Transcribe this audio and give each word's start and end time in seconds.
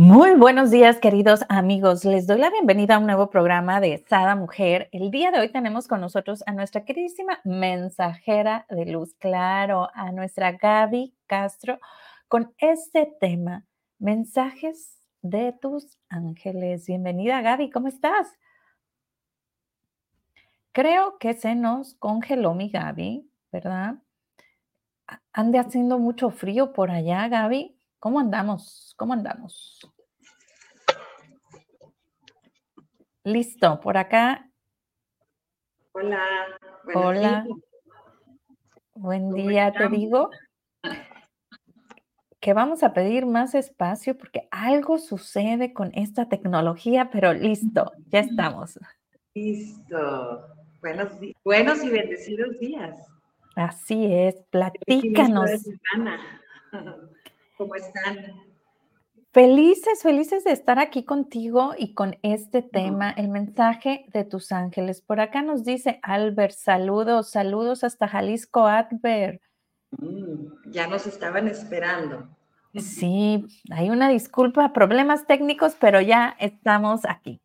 Muy 0.00 0.36
buenos 0.36 0.70
días, 0.70 1.00
queridos 1.00 1.40
amigos. 1.48 2.04
Les 2.04 2.28
doy 2.28 2.38
la 2.38 2.50
bienvenida 2.50 2.94
a 2.94 2.98
un 3.00 3.06
nuevo 3.06 3.30
programa 3.30 3.80
de 3.80 4.04
Sada 4.08 4.36
Mujer. 4.36 4.88
El 4.92 5.10
día 5.10 5.32
de 5.32 5.40
hoy 5.40 5.48
tenemos 5.48 5.88
con 5.88 6.00
nosotros 6.00 6.44
a 6.46 6.52
nuestra 6.52 6.84
queridísima 6.84 7.40
mensajera 7.42 8.64
de 8.70 8.86
luz, 8.86 9.16
claro, 9.18 9.88
a 9.94 10.12
nuestra 10.12 10.52
Gaby 10.52 11.16
Castro, 11.26 11.80
con 12.28 12.54
este 12.58 13.12
tema, 13.20 13.66
mensajes 13.98 15.02
de 15.20 15.52
tus 15.60 15.98
ángeles. 16.08 16.86
Bienvenida, 16.86 17.40
Gaby, 17.40 17.68
¿cómo 17.68 17.88
estás? 17.88 18.28
Creo 20.70 21.18
que 21.18 21.34
se 21.34 21.56
nos 21.56 21.94
congeló 21.94 22.54
mi 22.54 22.70
Gaby, 22.70 23.28
¿verdad? 23.50 23.96
Ande 25.32 25.58
haciendo 25.58 25.98
mucho 25.98 26.30
frío 26.30 26.72
por 26.72 26.92
allá, 26.92 27.26
Gaby. 27.26 27.77
¿Cómo 27.98 28.20
andamos? 28.20 28.94
¿Cómo 28.96 29.12
andamos? 29.12 29.80
Listo, 33.24 33.80
por 33.80 33.96
acá. 33.96 34.48
Hola. 35.92 36.24
Hola. 36.94 37.46
Buen 38.94 39.32
día, 39.32 39.72
te 39.72 39.88
digo 39.88 40.30
que 42.40 42.52
vamos 42.52 42.84
a 42.84 42.92
pedir 42.92 43.26
más 43.26 43.54
espacio 43.54 44.16
porque 44.16 44.48
algo 44.52 44.98
sucede 44.98 45.72
con 45.72 45.90
esta 45.94 46.28
tecnología, 46.28 47.10
pero 47.10 47.32
listo, 47.32 47.92
ya 48.06 48.20
estamos. 48.20 48.78
Listo. 49.34 50.46
Buenos, 50.80 51.08
buenos 51.44 51.82
y 51.82 51.90
bendecidos 51.90 52.58
días. 52.60 52.96
Así 53.56 54.06
es, 54.12 54.36
platícanos. 54.50 55.50
¿Cómo 57.58 57.74
están? 57.74 58.16
Felices, 59.32 60.00
felices 60.02 60.44
de 60.44 60.52
estar 60.52 60.78
aquí 60.78 61.04
contigo 61.04 61.74
y 61.76 61.92
con 61.92 62.16
este 62.22 62.62
tema, 62.62 63.10
el 63.10 63.28
mensaje 63.28 64.06
de 64.12 64.24
tus 64.24 64.52
ángeles. 64.52 65.02
Por 65.02 65.20
acá 65.20 65.42
nos 65.42 65.64
dice 65.64 65.98
Albert, 66.02 66.54
saludos, 66.54 67.30
saludos 67.32 67.82
hasta 67.82 68.06
Jalisco, 68.06 68.66
Albert. 68.66 69.42
Mm, 69.90 70.70
ya 70.70 70.86
nos 70.86 71.08
estaban 71.08 71.48
esperando. 71.48 72.28
Sí, 72.76 73.44
hay 73.72 73.90
una 73.90 74.08
disculpa, 74.08 74.72
problemas 74.72 75.26
técnicos, 75.26 75.74
pero 75.80 76.00
ya 76.00 76.36
estamos 76.38 77.00
aquí. 77.06 77.40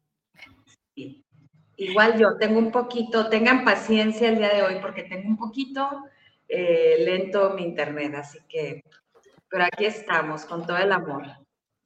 Igual 1.75 2.19
yo 2.19 2.37
tengo 2.37 2.59
un 2.59 2.71
poquito, 2.71 3.29
tengan 3.29 3.65
paciencia 3.65 4.29
el 4.29 4.37
día 4.37 4.53
de 4.53 4.61
hoy 4.61 4.75
porque 4.79 5.03
tengo 5.03 5.27
un 5.27 5.37
poquito 5.37 5.89
eh, 6.47 6.97
lento 7.03 7.55
mi 7.55 7.63
internet, 7.63 8.13
así 8.13 8.37
que 8.47 8.83
pero 9.53 9.65
aquí 9.65 9.85
estamos 9.85 10.45
con 10.45 10.65
todo 10.65 10.77
el 10.77 10.91
amor. 10.91 11.25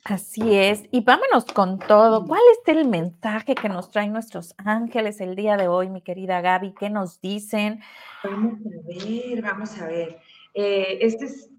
Así 0.05 0.55
es, 0.55 0.85
y 0.89 1.01
vámonos 1.01 1.43
con 1.43 1.79
todo. 1.79 2.25
¿Cuál 2.25 2.39
es 2.53 2.59
el 2.73 2.87
mensaje 2.87 3.55
que 3.55 3.67
nos 3.67 3.91
traen 3.91 4.13
nuestros 4.13 4.55
ángeles 4.57 5.19
el 5.19 5.35
día 5.35 5.57
de 5.57 5.67
hoy, 5.67 5.89
mi 5.89 6.01
querida 6.01 6.39
Gaby? 6.39 6.75
¿Qué 6.79 6.89
nos 6.89 7.19
dicen? 7.19 7.81
Vamos 8.23 8.53
a 8.61 8.87
ver, 8.87 9.41
vamos 9.41 9.81
a 9.81 9.85
ver. 9.85 10.17
Eh, 10.53 10.99
este 11.01 11.25
es, 11.25 11.49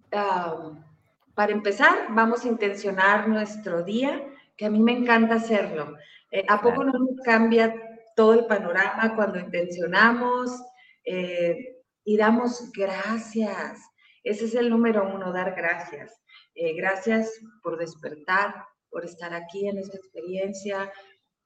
para 1.35 1.53
empezar, 1.53 2.07
vamos 2.09 2.43
a 2.47 2.49
intencionar 2.49 3.29
nuestro 3.29 3.83
día, 3.83 4.25
que 4.57 4.65
a 4.65 4.71
mí 4.71 4.81
me 4.81 4.93
encanta 4.93 5.35
hacerlo. 5.35 5.99
Eh, 6.31 6.43
¿A 6.49 6.63
poco 6.63 6.85
no 6.85 6.93
nos 6.99 7.21
cambia 7.23 7.75
todo 8.17 8.33
el 8.33 8.47
panorama 8.47 9.15
cuando 9.15 9.39
intencionamos 9.39 10.59
eh, 11.05 11.83
y 12.03 12.17
damos 12.17 12.73
gracias? 12.73 13.88
Ese 14.29 14.45
es 14.45 14.55
el 14.55 14.69
número 14.69 15.09
uno, 15.11 15.33
dar 15.33 15.55
gracias. 15.55 16.21
Eh, 16.55 16.75
gracias 16.75 17.41
por 17.63 17.79
despertar, 17.79 18.55
por 18.91 19.07
estar 19.07 19.33
aquí 19.33 19.67
en 19.67 19.79
esta 19.79 19.97
experiencia, 19.97 20.93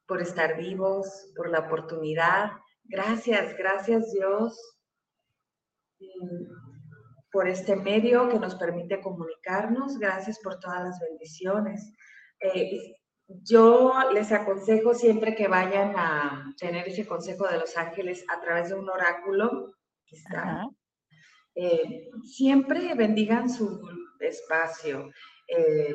por 0.05 0.21
estar 0.21 0.57
vivos, 0.57 1.33
por 1.37 1.49
la 1.49 1.61
oportunidad. 1.61 2.51
Gracias, 2.83 3.57
gracias 3.57 4.11
Dios 4.11 4.59
mm, 6.01 7.31
por 7.31 7.49
este 7.49 7.77
medio 7.77 8.29
que 8.29 8.41
nos 8.41 8.57
permite 8.57 9.01
comunicarnos. 9.01 9.97
Gracias 10.01 10.41
por 10.41 10.59
todas 10.59 10.83
las 10.83 10.99
bendiciones. 10.99 11.95
Eh, 12.41 12.97
yo 13.29 13.93
les 14.13 14.33
aconsejo 14.33 14.93
siempre 14.93 15.37
que 15.37 15.47
vayan 15.47 15.95
a 15.97 16.53
tener 16.59 16.89
ese 16.89 17.07
consejo 17.07 17.47
de 17.47 17.59
los 17.59 17.77
ángeles 17.77 18.25
a 18.29 18.41
través 18.41 18.71
de 18.71 18.75
un 18.75 18.91
oráculo, 18.91 19.73
eh, 21.55 22.11
siempre 22.25 22.95
bendigan 22.95 23.51
su 23.51 23.81
espacio. 24.21 25.11
Eh, 25.49 25.95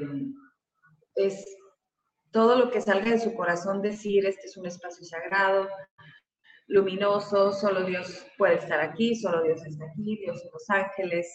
es 1.15 1.45
todo 2.31 2.57
lo 2.57 2.69
que 2.69 2.81
salga 2.81 3.11
de 3.11 3.19
su 3.19 3.33
corazón 3.33 3.81
decir, 3.81 4.25
este 4.25 4.45
es 4.45 4.57
un 4.57 4.67
espacio 4.67 5.05
sagrado, 5.05 5.67
luminoso, 6.67 7.51
solo 7.53 7.83
Dios 7.83 8.25
puede 8.37 8.55
estar 8.55 8.79
aquí, 8.79 9.15
solo 9.15 9.41
Dios 9.43 9.65
está 9.65 9.85
aquí, 9.85 10.17
Dios 10.17 10.43
y 10.43 10.49
los 10.51 10.69
ángeles 10.69 11.27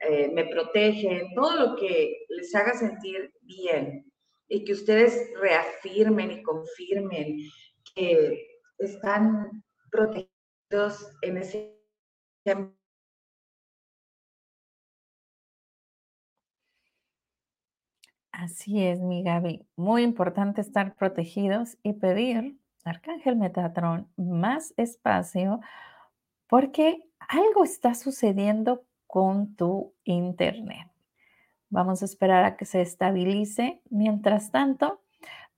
eh, 0.00 0.30
me 0.32 0.46
protegen, 0.46 1.32
todo 1.34 1.56
lo 1.56 1.76
que 1.76 2.26
les 2.28 2.54
haga 2.54 2.74
sentir 2.74 3.32
bien 3.42 4.10
y 4.48 4.64
que 4.64 4.72
ustedes 4.72 5.30
reafirmen 5.40 6.32
y 6.32 6.42
confirmen 6.42 7.38
que 7.94 8.60
están 8.78 9.62
protegidos 9.90 11.06
en 11.22 11.36
ese 11.38 11.76
Así 18.40 18.82
es, 18.82 19.00
mi 19.00 19.22
Gaby. 19.22 19.66
Muy 19.76 20.02
importante 20.02 20.62
estar 20.62 20.94
protegidos 20.94 21.76
y 21.82 21.92
pedir, 21.92 22.58
Arcángel 22.84 23.36
Metatrón, 23.36 24.08
más 24.16 24.72
espacio 24.78 25.60
porque 26.46 27.06
algo 27.28 27.64
está 27.64 27.94
sucediendo 27.94 28.82
con 29.06 29.56
tu 29.56 29.92
internet. 30.04 30.88
Vamos 31.68 32.00
a 32.00 32.06
esperar 32.06 32.46
a 32.46 32.56
que 32.56 32.64
se 32.64 32.80
estabilice. 32.80 33.82
Mientras 33.90 34.50
tanto, 34.50 35.02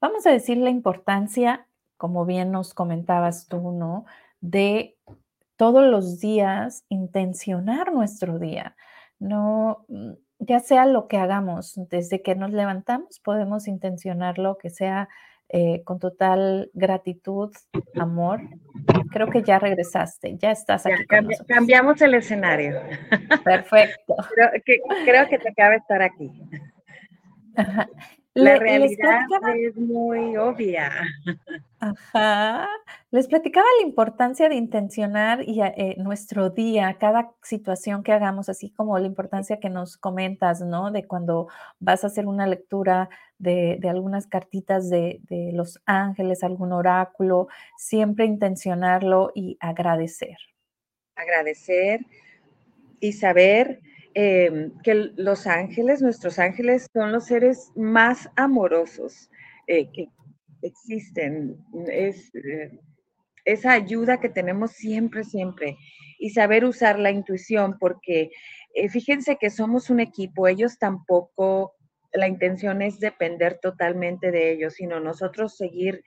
vamos 0.01 0.27
a 0.27 0.33
decir 0.33 0.57
la 0.57 0.71
importancia, 0.71 1.69
como 1.97 2.27
bien 2.27 2.51
nos 2.51 2.75
comentabas 2.75 3.47
tú, 3.47 3.71
¿no? 3.71 4.07
De 4.41 4.97
todos 5.55 5.85
los 5.85 6.19
días 6.19 6.85
intencionar 6.89 7.93
nuestro 7.93 8.41
día. 8.41 8.75
No, 9.21 9.85
mm, 9.87 10.15
ya 10.45 10.59
sea 10.61 10.87
lo 10.87 11.07
que 11.07 11.19
hagamos, 11.19 11.75
desde 11.89 12.21
que 12.21 12.35
nos 12.35 12.51
levantamos, 12.51 13.21
podemos 13.21 13.69
intencionarlo, 13.69 14.59
que 14.59 14.71
sea 14.71 15.09
eh, 15.49 15.83
con 15.85 15.99
total 15.99 16.71
gratitud, 16.75 17.53
amor. 17.95 18.41
Creo 19.11 19.29
que 19.29 19.43
ya 19.43 19.59
regresaste, 19.59 20.37
ya 20.39 20.51
estás 20.51 20.87
aquí. 20.87 21.05
cambiamos 21.47 22.01
el 22.03 22.15
escenario. 22.15 22.81
Perfecto. 23.45 24.17
creo, 24.35 24.51
que, 24.65 24.81
creo 25.05 25.29
que 25.29 25.39
te 25.39 25.51
acaba 25.51 25.77
estar 25.77 26.03
aquí. 26.03 26.33
La 28.35 28.57
realidad 28.57 29.21
es 29.55 29.77
muy 29.77 30.37
obvia. 30.37 30.91
Ajá. 31.83 32.69
Les 33.11 33.27
platicaba 33.27 33.67
la 33.81 33.87
importancia 33.89 34.49
de 34.49 34.55
intencionar 34.55 35.43
y, 35.43 35.61
eh, 35.61 35.97
nuestro 35.99 36.51
día, 36.51 36.97
cada 36.99 37.33
situación 37.43 38.05
que 38.05 38.13
hagamos, 38.13 38.49
así 38.49 38.71
como 38.71 38.97
la 38.99 39.07
importancia 39.07 39.59
que 39.59 39.69
nos 39.69 39.97
comentas, 39.97 40.61
¿no? 40.61 40.93
De 40.93 41.07
cuando 41.07 41.49
vas 41.81 42.05
a 42.05 42.07
hacer 42.07 42.27
una 42.27 42.47
lectura 42.47 43.09
de, 43.39 43.81
algunas 43.91 44.29
cartitas 44.29 44.89
de, 44.89 45.21
de 45.25 45.51
los 45.53 45.83
ángeles, 45.85 46.45
algún 46.45 46.73
oráculo, 46.73 47.49
siempre 47.77 48.27
intencionarlo 48.27 49.33
y 49.35 49.57
agradecer. 49.61 50.37
Agradecer 51.17 52.07
y 53.01 53.13
saber 53.13 53.81
Em, 54.15 54.73
que 54.83 55.11
los 55.17 55.47
ángeles, 55.47 56.03
nuestros 56.03 56.39
ángeles, 56.39 56.87
son 56.93 57.13
los 57.13 57.27
seres 57.27 57.71
más 57.75 58.29
amorosos 58.37 59.31
eh, 59.67 59.91
que 59.91 60.09
existen. 60.63 61.57
Es 61.89 62.35
eh, 62.35 62.71
esa 63.45 63.73
ayuda 63.73 64.21
que 64.21 64.29
tenemos 64.29 64.73
siempre, 64.73 65.25
siempre. 65.25 65.77
Y 66.19 66.31
saber 66.31 66.65
usar 66.65 66.99
la 66.99 67.11
intuición, 67.11 67.79
porque 67.79 68.31
eh, 68.75 68.89
fíjense 68.89 69.37
que 69.37 69.51
somos 69.51 69.91
un 69.91 70.01
equipo, 70.01 70.47
ellos 70.47 70.79
tampoco, 70.79 71.75
la 72.13 72.29
intención 72.29 72.83
es 72.83 73.01
depender 73.01 73.59
totalmente 73.61 74.31
de 74.31 74.53
ellos, 74.53 74.75
sino 74.75 75.01
nosotros 75.01 75.57
seguir 75.57 76.05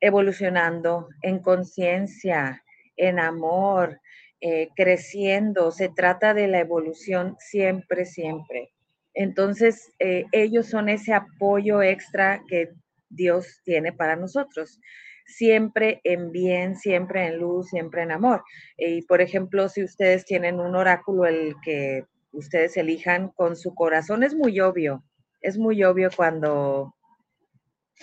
evolucionando 0.00 1.08
en 1.22 1.38
conciencia, 1.38 2.64
en 2.96 3.20
amor, 3.20 4.00
eh, 4.40 4.68
creciendo, 4.74 5.70
se 5.70 5.88
trata 5.88 6.34
de 6.34 6.48
la 6.48 6.58
evolución 6.58 7.36
siempre, 7.38 8.04
siempre. 8.04 8.72
Entonces, 9.14 9.92
ellos 9.98 10.66
son 10.66 10.88
ese 10.88 11.12
apoyo 11.12 11.82
extra 11.82 12.42
que 12.48 12.70
Dios 13.14 13.60
tiene 13.64 13.92
para 13.92 14.16
nosotros, 14.16 14.80
siempre 15.26 16.00
en 16.04 16.30
bien, 16.32 16.76
siempre 16.76 17.26
en 17.26 17.38
luz, 17.38 17.68
siempre 17.68 18.02
en 18.02 18.12
amor. 18.12 18.42
Y, 18.76 19.02
por 19.02 19.20
ejemplo, 19.20 19.68
si 19.68 19.84
ustedes 19.84 20.24
tienen 20.24 20.60
un 20.60 20.74
oráculo, 20.74 21.26
el 21.26 21.54
que 21.62 22.04
ustedes 22.32 22.76
elijan 22.76 23.28
con 23.28 23.56
su 23.56 23.74
corazón, 23.74 24.22
es 24.22 24.34
muy 24.34 24.60
obvio, 24.60 25.04
es 25.40 25.58
muy 25.58 25.82
obvio 25.84 26.10
cuando 26.14 26.94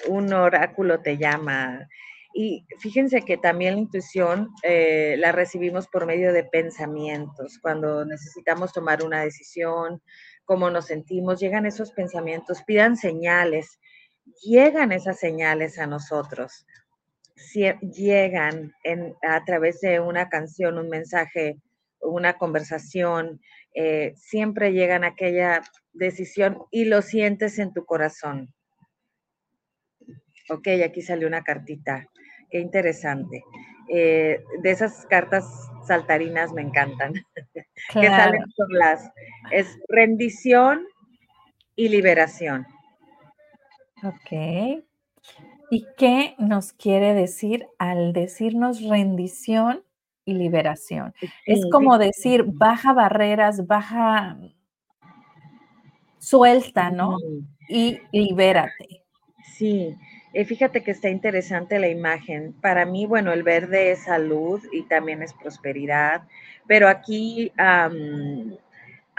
un 0.07 0.31
oráculo 0.33 1.01
te 1.01 1.17
llama. 1.17 1.87
Y 2.33 2.65
fíjense 2.79 3.23
que 3.23 3.37
también 3.37 3.75
la 3.75 3.81
intuición 3.81 4.49
eh, 4.63 5.15
la 5.17 5.31
recibimos 5.31 5.87
por 5.87 6.05
medio 6.05 6.31
de 6.31 6.43
pensamientos. 6.43 7.57
Cuando 7.59 8.05
necesitamos 8.05 8.71
tomar 8.71 9.03
una 9.03 9.21
decisión, 9.21 10.01
cómo 10.45 10.69
nos 10.69 10.85
sentimos, 10.85 11.39
llegan 11.39 11.65
esos 11.65 11.91
pensamientos, 11.91 12.63
pidan 12.63 12.97
señales, 12.97 13.79
llegan 14.41 14.91
esas 14.91 15.19
señales 15.19 15.79
a 15.79 15.87
nosotros. 15.87 16.65
llegan 17.81 18.73
a 19.21 19.43
través 19.45 19.81
de 19.81 19.99
una 19.99 20.29
canción, 20.29 20.77
un 20.77 20.89
mensaje, 20.89 21.57
una 22.01 22.37
conversación, 22.37 23.39
eh, 23.73 24.13
siempre 24.15 24.73
llegan 24.73 25.03
aquella 25.03 25.61
decisión 25.93 26.59
y 26.71 26.85
lo 26.85 27.01
sientes 27.01 27.59
en 27.59 27.73
tu 27.73 27.85
corazón. 27.85 28.53
Ok, 30.49 30.67
aquí 30.83 31.01
salió 31.01 31.27
una 31.27 31.43
cartita. 31.43 32.07
Qué 32.49 32.59
interesante. 32.59 33.43
Eh, 33.87 34.43
de 34.61 34.71
esas 34.71 35.05
cartas 35.05 35.45
saltarinas 35.85 36.51
me 36.53 36.61
encantan. 36.61 37.13
que 37.93 38.07
salen 38.07 38.43
por 38.57 38.71
las. 38.73 39.11
Es 39.51 39.77
rendición 39.87 40.85
y 41.75 41.89
liberación. 41.89 42.65
Ok. 44.03 44.83
¿Y 45.71 45.85
qué 45.97 46.35
nos 46.39 46.73
quiere 46.73 47.13
decir 47.13 47.67
al 47.77 48.13
decirnos 48.13 48.81
rendición 48.83 49.83
y 50.25 50.33
liberación? 50.33 51.13
es 51.45 51.61
como 51.71 51.97
decir, 51.97 52.43
baja 52.45 52.93
barreras, 52.93 53.67
baja, 53.67 54.37
suelta, 56.17 56.91
¿no? 56.91 57.17
Y 57.67 57.99
libérate. 58.11 59.03
Sí, 59.43 59.95
eh, 60.33 60.45
fíjate 60.45 60.83
que 60.83 60.91
está 60.91 61.09
interesante 61.09 61.79
la 61.79 61.89
imagen. 61.89 62.53
Para 62.53 62.85
mí, 62.85 63.05
bueno, 63.05 63.33
el 63.33 63.43
verde 63.43 63.91
es 63.91 64.03
salud 64.03 64.61
y 64.71 64.83
también 64.83 65.21
es 65.21 65.33
prosperidad, 65.33 66.23
pero 66.67 66.87
aquí, 66.87 67.51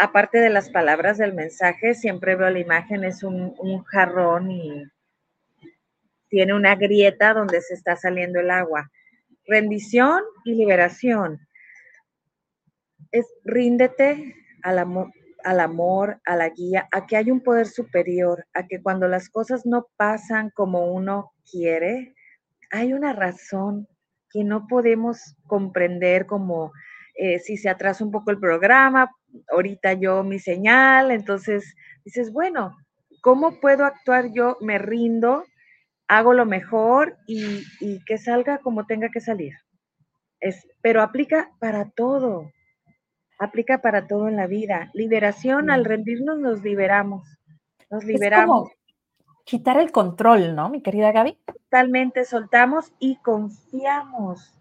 aparte 0.01 0.39
de 0.39 0.49
las 0.49 0.71
palabras 0.71 1.19
del 1.19 1.35
mensaje, 1.35 1.95
siempre 1.95 2.35
veo 2.35 2.49
la 2.49 2.59
imagen, 2.59 3.05
es 3.05 3.23
un, 3.23 3.55
jarrón 3.85 4.51
y 4.51 4.85
tiene 6.29 6.55
una 6.55 6.75
grieta 6.75 7.35
donde 7.35 7.61
se 7.61 7.75
está 7.75 7.97
saliendo 7.97 8.41
el 8.41 8.51
agua. 8.51 8.91
Rendición 9.47 10.23
y 10.45 10.55
liberación. 10.55 11.47
Es 13.13 13.27
ríndete 13.45 14.35
al 14.63 14.79
amor, 14.79 15.13
al 15.45 15.61
amor, 15.61 16.21
a 16.25 16.35
la 16.35 16.49
guía, 16.49 16.89
a 16.93 17.07
que 17.07 17.19
hay 17.19 17.31
un 17.31 17.43
poder 17.43 17.67
superior, 17.67 18.47
a 18.55 18.67
que 18.67 18.83
cuando 18.83 19.07
las 19.07 19.29
cosas 19.29 19.67
no 19.67 19.89
pasan 19.99 20.51
como 20.55 20.93
uno 20.95 21.33
quiere, 21.51 22.15
hay 22.71 22.95
una 22.95 23.13
razón 23.13 23.87
que 24.31 24.45
no 24.45 24.67
podemos 24.67 25.37
comprender 25.47 26.25
como 26.25 26.73
eh, 27.21 27.39
si 27.39 27.57
se 27.57 27.69
atrasa 27.69 28.03
un 28.03 28.11
poco 28.11 28.31
el 28.31 28.39
programa, 28.39 29.11
ahorita 29.53 29.93
yo 29.93 30.25
mi 30.25 30.39
señal, 30.39 31.11
entonces 31.11 31.75
dices, 32.05 32.33
bueno, 32.33 32.77
¿cómo 33.21 33.61
puedo 33.61 33.85
actuar 33.85 34.33
yo? 34.33 34.57
Me 34.61 34.79
rindo, 34.79 35.45
hago 36.09 36.33
lo 36.33 36.47
mejor 36.47 37.19
y, 37.27 37.63
y 37.81 38.03
que 38.05 38.17
salga 38.17 38.59
como 38.59 38.87
tenga 38.87 39.11
que 39.11 39.21
salir. 39.21 39.55
Es, 40.41 40.67
pero 40.81 41.03
aplica 41.03 41.51
para 41.61 41.91
todo 41.91 42.51
aplica 43.41 43.79
para 43.79 44.07
todo 44.07 44.29
en 44.29 44.37
la 44.37 44.47
vida. 44.47 44.91
Liberación, 44.93 45.71
al 45.71 45.85
rendirnos 45.85 46.39
nos 46.39 46.63
liberamos. 46.63 47.27
Nos 47.91 48.05
liberamos. 48.05 48.71
quitar 49.45 49.79
el 49.79 49.91
control, 49.91 50.55
¿no, 50.55 50.69
mi 50.69 50.83
querida 50.83 51.11
Gaby? 51.11 51.39
Totalmente, 51.47 52.25
soltamos 52.25 52.93
y 53.01 53.17
confiamos. 53.17 54.55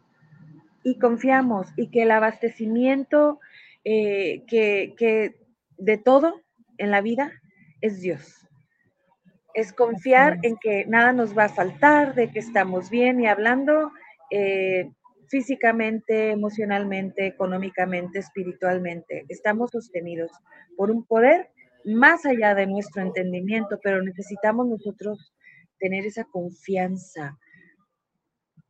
Y 0.84 1.00
confiamos. 1.00 1.68
Y 1.76 1.90
que 1.90 2.04
el 2.04 2.12
abastecimiento 2.12 3.40
eh, 3.84 4.44
que, 4.48 5.36
de 5.78 5.98
todo 5.98 6.42
en 6.78 6.92
la 6.92 7.02
vida 7.02 7.32
es 7.82 8.02
Dios. 8.02 8.48
Es 9.54 9.74
confiar 9.74 10.40
en 10.44 10.58
que 10.58 10.86
nada 10.86 11.14
nos 11.14 11.38
va 11.38 11.46
a 11.46 11.50
faltar, 11.50 12.16
de 12.16 12.32
que 12.32 12.40
estamos 12.40 12.90
bien 12.90 13.20
y 13.22 13.28
hablando 13.28 13.92
eh, 14.32 14.90
físicamente, 15.28 16.32
emocionalmente, 16.32 17.26
económicamente, 17.26 18.20
espiritualmente. 18.20 19.26
Estamos 19.30 19.72
sostenidos 19.72 20.32
por 20.76 20.92
un 20.92 21.06
poder 21.06 21.50
más 21.86 22.26
allá 22.26 22.56
de 22.56 22.68
nuestro 22.68 23.02
entendimiento, 23.02 23.80
pero 23.82 24.02
necesitamos 24.02 24.68
nosotros 24.68 25.34
tener 25.80 26.06
esa 26.06 26.26
confianza 26.26 27.38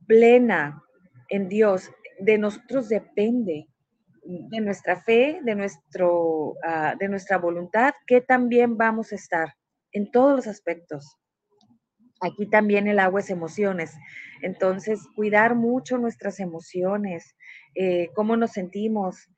plena 0.07 0.83
en 1.29 1.47
Dios. 1.47 1.91
De 2.19 2.37
nosotros 2.37 2.89
depende, 2.89 3.67
de 4.23 4.61
nuestra 4.61 5.01
fe, 5.01 5.39
de, 5.43 5.55
nuestro, 5.55 6.55
ah, 6.63 6.95
de 6.99 7.07
nuestra 7.07 7.37
voluntad, 7.37 7.93
que 8.05 8.21
también 8.21 8.77
vamos 8.77 9.11
a 9.11 9.15
estar 9.15 9.53
en 9.91 10.11
todos 10.11 10.35
los 10.35 10.47
aspectos. 10.47 11.17
Aquí 12.21 12.47
también 12.47 12.87
el 12.87 12.99
agua 12.99 13.21
es 13.21 13.29
emociones. 13.29 13.95
Entonces, 14.41 15.07
cuidar 15.15 15.55
mucho 15.55 15.97
nuestras 15.97 16.39
emociones, 16.39 17.35
eh, 17.75 18.09
cómo 18.13 18.35
nos 18.35 18.51
sentimos, 18.51 19.29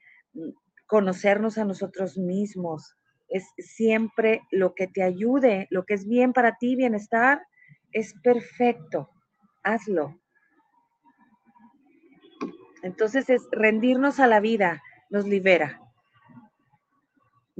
conocernos 0.88 1.58
a 1.58 1.66
nosotros 1.66 2.18
mismos, 2.18 2.96
es 3.30 3.46
siempre 3.58 4.42
lo 4.52 4.76
que 4.76 4.88
te 4.88 5.04
ayude, 5.04 5.68
lo 5.70 5.86
que 5.86 5.94
es 5.94 6.06
bien 6.06 6.34
para 6.34 6.58
ti, 6.58 6.76
bienestar, 6.76 7.42
es 7.94 8.14
perfecto. 8.22 9.10
Hazlo. 9.64 10.21
Entonces 12.84 13.30
es 13.30 13.48
rendirnos 13.52 14.20
a 14.20 14.28
la 14.28 14.40
vida, 14.40 14.82
nos 15.10 15.28
libera 15.28 15.82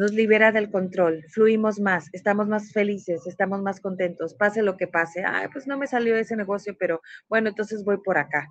nos 0.02 0.14
libera 0.14 0.52
del 0.52 0.72
control, 0.72 1.24
fluimos 1.30 1.80
más, 1.80 2.10
estamos 2.14 2.48
más 2.48 2.72
felices, 2.72 3.28
estamos 3.28 3.62
más 3.62 3.80
contentos, 3.80 4.34
pase 4.34 4.64
lo 4.64 4.76
que 4.76 4.88
pase. 4.88 5.24
Ay, 5.24 5.48
pues 5.54 5.68
no 5.68 5.78
me 5.78 5.86
salió 5.86 6.16
ese 6.16 6.36
negocio, 6.36 6.76
pero 6.80 7.02
bueno, 7.30 7.50
entonces 7.50 7.84
voy 7.84 7.98
por 7.98 8.18
acá. 8.18 8.50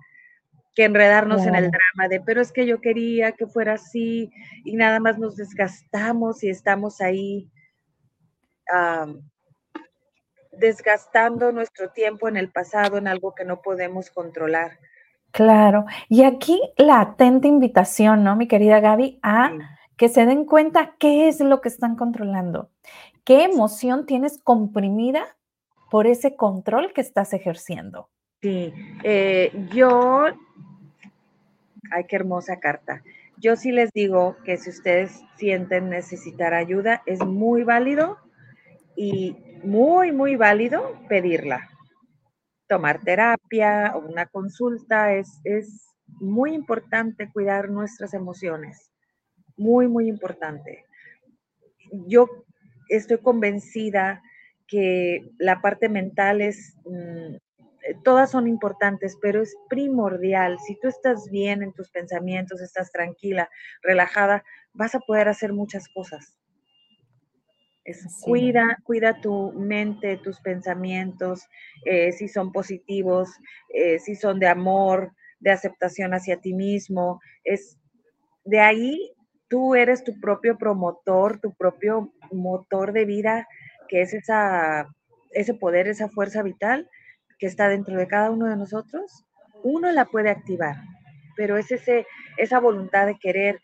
Que 0.75 0.85
enredarnos 0.85 1.45
en 1.45 1.55
el 1.55 1.69
drama 1.69 2.07
de, 2.09 2.21
pero 2.21 2.39
es 2.39 2.53
que 2.53 2.65
yo 2.65 2.79
quería 2.79 3.33
que 3.33 3.47
fuera 3.47 3.73
así 3.73 4.31
y 4.63 4.77
nada 4.77 5.01
más 5.01 5.19
nos 5.19 5.35
desgastamos 5.35 6.41
y 6.43 6.49
estamos 6.49 7.01
ahí 7.01 7.51
desgastando 10.53 11.51
nuestro 11.51 11.89
tiempo 11.89 12.29
en 12.29 12.37
el 12.37 12.49
pasado 12.49 12.97
en 12.97 13.09
algo 13.09 13.35
que 13.35 13.43
no 13.43 13.61
podemos 13.61 14.09
controlar. 14.09 14.79
Claro, 15.31 15.85
y 16.09 16.23
aquí 16.23 16.59
la 16.77 17.01
atenta 17.01 17.47
invitación, 17.47 18.23
¿no, 18.23 18.35
mi 18.35 18.47
querida 18.47 18.79
Gaby? 18.79 19.19
A 19.23 19.51
que 19.95 20.09
se 20.09 20.25
den 20.25 20.45
cuenta 20.45 20.95
qué 20.99 21.27
es 21.27 21.39
lo 21.39 21.61
que 21.61 21.69
están 21.69 21.95
controlando, 21.95 22.69
qué 23.23 23.43
emoción 23.43 24.05
tienes 24.05 24.39
comprimida 24.43 25.37
por 25.89 26.07
ese 26.07 26.35
control 26.35 26.91
que 26.93 27.01
estás 27.01 27.33
ejerciendo. 27.33 28.09
Sí, 28.41 28.73
eh, 29.03 29.51
yo, 29.71 30.25
ay, 31.91 32.05
qué 32.07 32.15
hermosa 32.15 32.59
carta. 32.59 33.03
Yo 33.37 33.55
sí 33.55 33.71
les 33.71 33.91
digo 33.91 34.37
que 34.43 34.57
si 34.57 34.69
ustedes 34.69 35.23
sienten 35.35 35.89
necesitar 35.89 36.53
ayuda, 36.53 37.03
es 37.05 37.19
muy 37.25 37.63
válido 37.63 38.17
y 38.95 39.35
muy, 39.63 40.11
muy 40.11 40.35
válido 40.35 40.93
pedirla. 41.07 41.70
Tomar 42.71 43.01
terapia 43.03 43.91
o 43.95 43.99
una 43.99 44.27
consulta 44.27 45.13
es, 45.13 45.41
es 45.43 45.89
muy 46.21 46.53
importante 46.53 47.29
cuidar 47.29 47.69
nuestras 47.69 48.13
emociones 48.13 48.91
muy, 49.61 49.87
muy 49.87 50.07
importante. 50.07 50.85
Yo 52.07 52.27
estoy 52.89 53.19
convencida 53.19 54.21
que 54.67 55.29
la 55.37 55.61
parte 55.61 55.89
mental 55.89 56.41
es, 56.41 56.75
mm, 56.85 57.35
todas 58.03 58.31
son 58.31 58.47
importantes, 58.47 59.17
pero 59.21 59.41
es 59.41 59.55
primordial. 59.69 60.57
Si 60.59 60.79
tú 60.79 60.87
estás 60.87 61.29
bien 61.29 61.61
en 61.61 61.73
tus 61.73 61.89
pensamientos, 61.91 62.61
estás 62.61 62.91
tranquila, 62.91 63.49
relajada, 63.81 64.43
vas 64.73 64.95
a 64.95 64.99
poder 64.99 65.27
hacer 65.27 65.53
muchas 65.53 65.87
cosas. 65.89 66.40
Cuida, 68.23 68.77
cuida 68.83 69.19
tu 69.21 69.51
mente, 69.53 70.17
tus 70.17 70.39
pensamientos, 70.39 71.47
eh, 71.85 72.11
si 72.11 72.27
son 72.27 72.51
positivos, 72.51 73.29
eh, 73.69 73.99
si 73.99 74.15
son 74.15 74.39
de 74.39 74.47
amor, 74.47 75.13
de 75.39 75.51
aceptación 75.51 76.13
hacia 76.13 76.37
ti 76.37 76.53
mismo. 76.53 77.19
Es 77.43 77.77
de 78.45 78.59
ahí 78.59 79.13
tú 79.51 79.75
eres 79.75 80.03
tu 80.03 80.19
propio 80.19 80.57
promotor, 80.57 81.39
tu 81.39 81.53
propio 81.53 82.13
motor 82.31 82.93
de 82.93 83.05
vida, 83.05 83.47
que 83.89 84.01
es 84.01 84.13
esa, 84.13 84.87
ese 85.31 85.53
poder, 85.53 85.87
esa 85.87 86.07
fuerza 86.07 86.41
vital 86.41 86.89
que 87.37 87.47
está 87.47 87.67
dentro 87.67 87.97
de 87.97 88.07
cada 88.07 88.31
uno 88.31 88.47
de 88.47 88.55
nosotros, 88.55 89.25
uno 89.63 89.91
la 89.91 90.05
puede 90.05 90.29
activar, 90.29 90.75
pero 91.35 91.57
es 91.57 91.71
ese, 91.71 92.05
esa 92.37 92.59
voluntad 92.59 93.07
de 93.07 93.17
querer, 93.19 93.59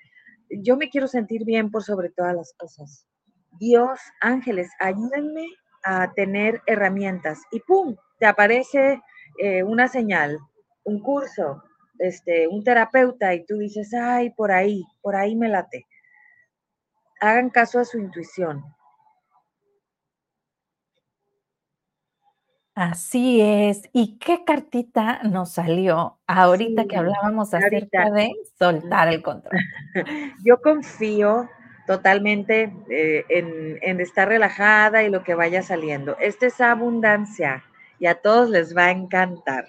yo 0.49 0.75
me 0.75 0.89
quiero 0.89 1.07
sentir 1.07 1.45
bien 1.45 1.71
por 1.71 1.83
sobre 1.83 2.09
todas 2.09 2.35
las 2.35 2.53
cosas. 2.57 3.07
Dios, 3.59 3.99
ángeles, 4.21 4.69
ayúdenme 4.79 5.47
a 5.83 6.11
tener 6.13 6.61
herramientas 6.65 7.41
y 7.51 7.59
¡pum! 7.61 7.95
Te 8.19 8.25
aparece 8.25 9.01
eh, 9.39 9.63
una 9.63 9.87
señal, 9.87 10.37
un 10.83 10.99
curso, 11.01 11.63
este, 11.99 12.47
un 12.47 12.63
terapeuta 12.63 13.33
y 13.33 13.45
tú 13.45 13.57
dices, 13.57 13.93
ay, 13.93 14.31
por 14.31 14.51
ahí, 14.51 14.83
por 15.01 15.15
ahí 15.15 15.35
me 15.35 15.49
late. 15.49 15.85
Hagan 17.19 17.49
caso 17.49 17.79
a 17.79 17.85
su 17.85 17.97
intuición. 17.97 18.63
Así 22.77 23.41
es. 23.41 23.89
¿Y 23.91 24.19
qué 24.19 24.43
cartita 24.45 25.23
nos 25.23 25.53
salió 25.53 26.19
ahorita 26.27 26.85
que 26.85 26.95
hablábamos 26.95 27.55
acerca 27.55 28.11
de 28.11 28.29
soltar 28.59 29.07
el 29.07 29.23
control? 29.23 29.59
Yo 30.45 30.61
confío 30.61 31.49
totalmente 31.87 32.71
eh, 32.89 33.25
en, 33.29 33.79
en, 33.81 34.01
estar 34.01 34.27
relajada 34.27 35.03
y 35.03 35.09
lo 35.09 35.23
que 35.23 35.33
vaya 35.33 35.63
saliendo. 35.63 36.17
Esta 36.19 36.45
es 36.45 36.61
abundancia 36.61 37.63
y 37.97 38.05
a 38.05 38.15
todos 38.15 38.49
les 38.49 38.75
va 38.75 38.85
a 38.85 38.91
encantar. 38.91 39.65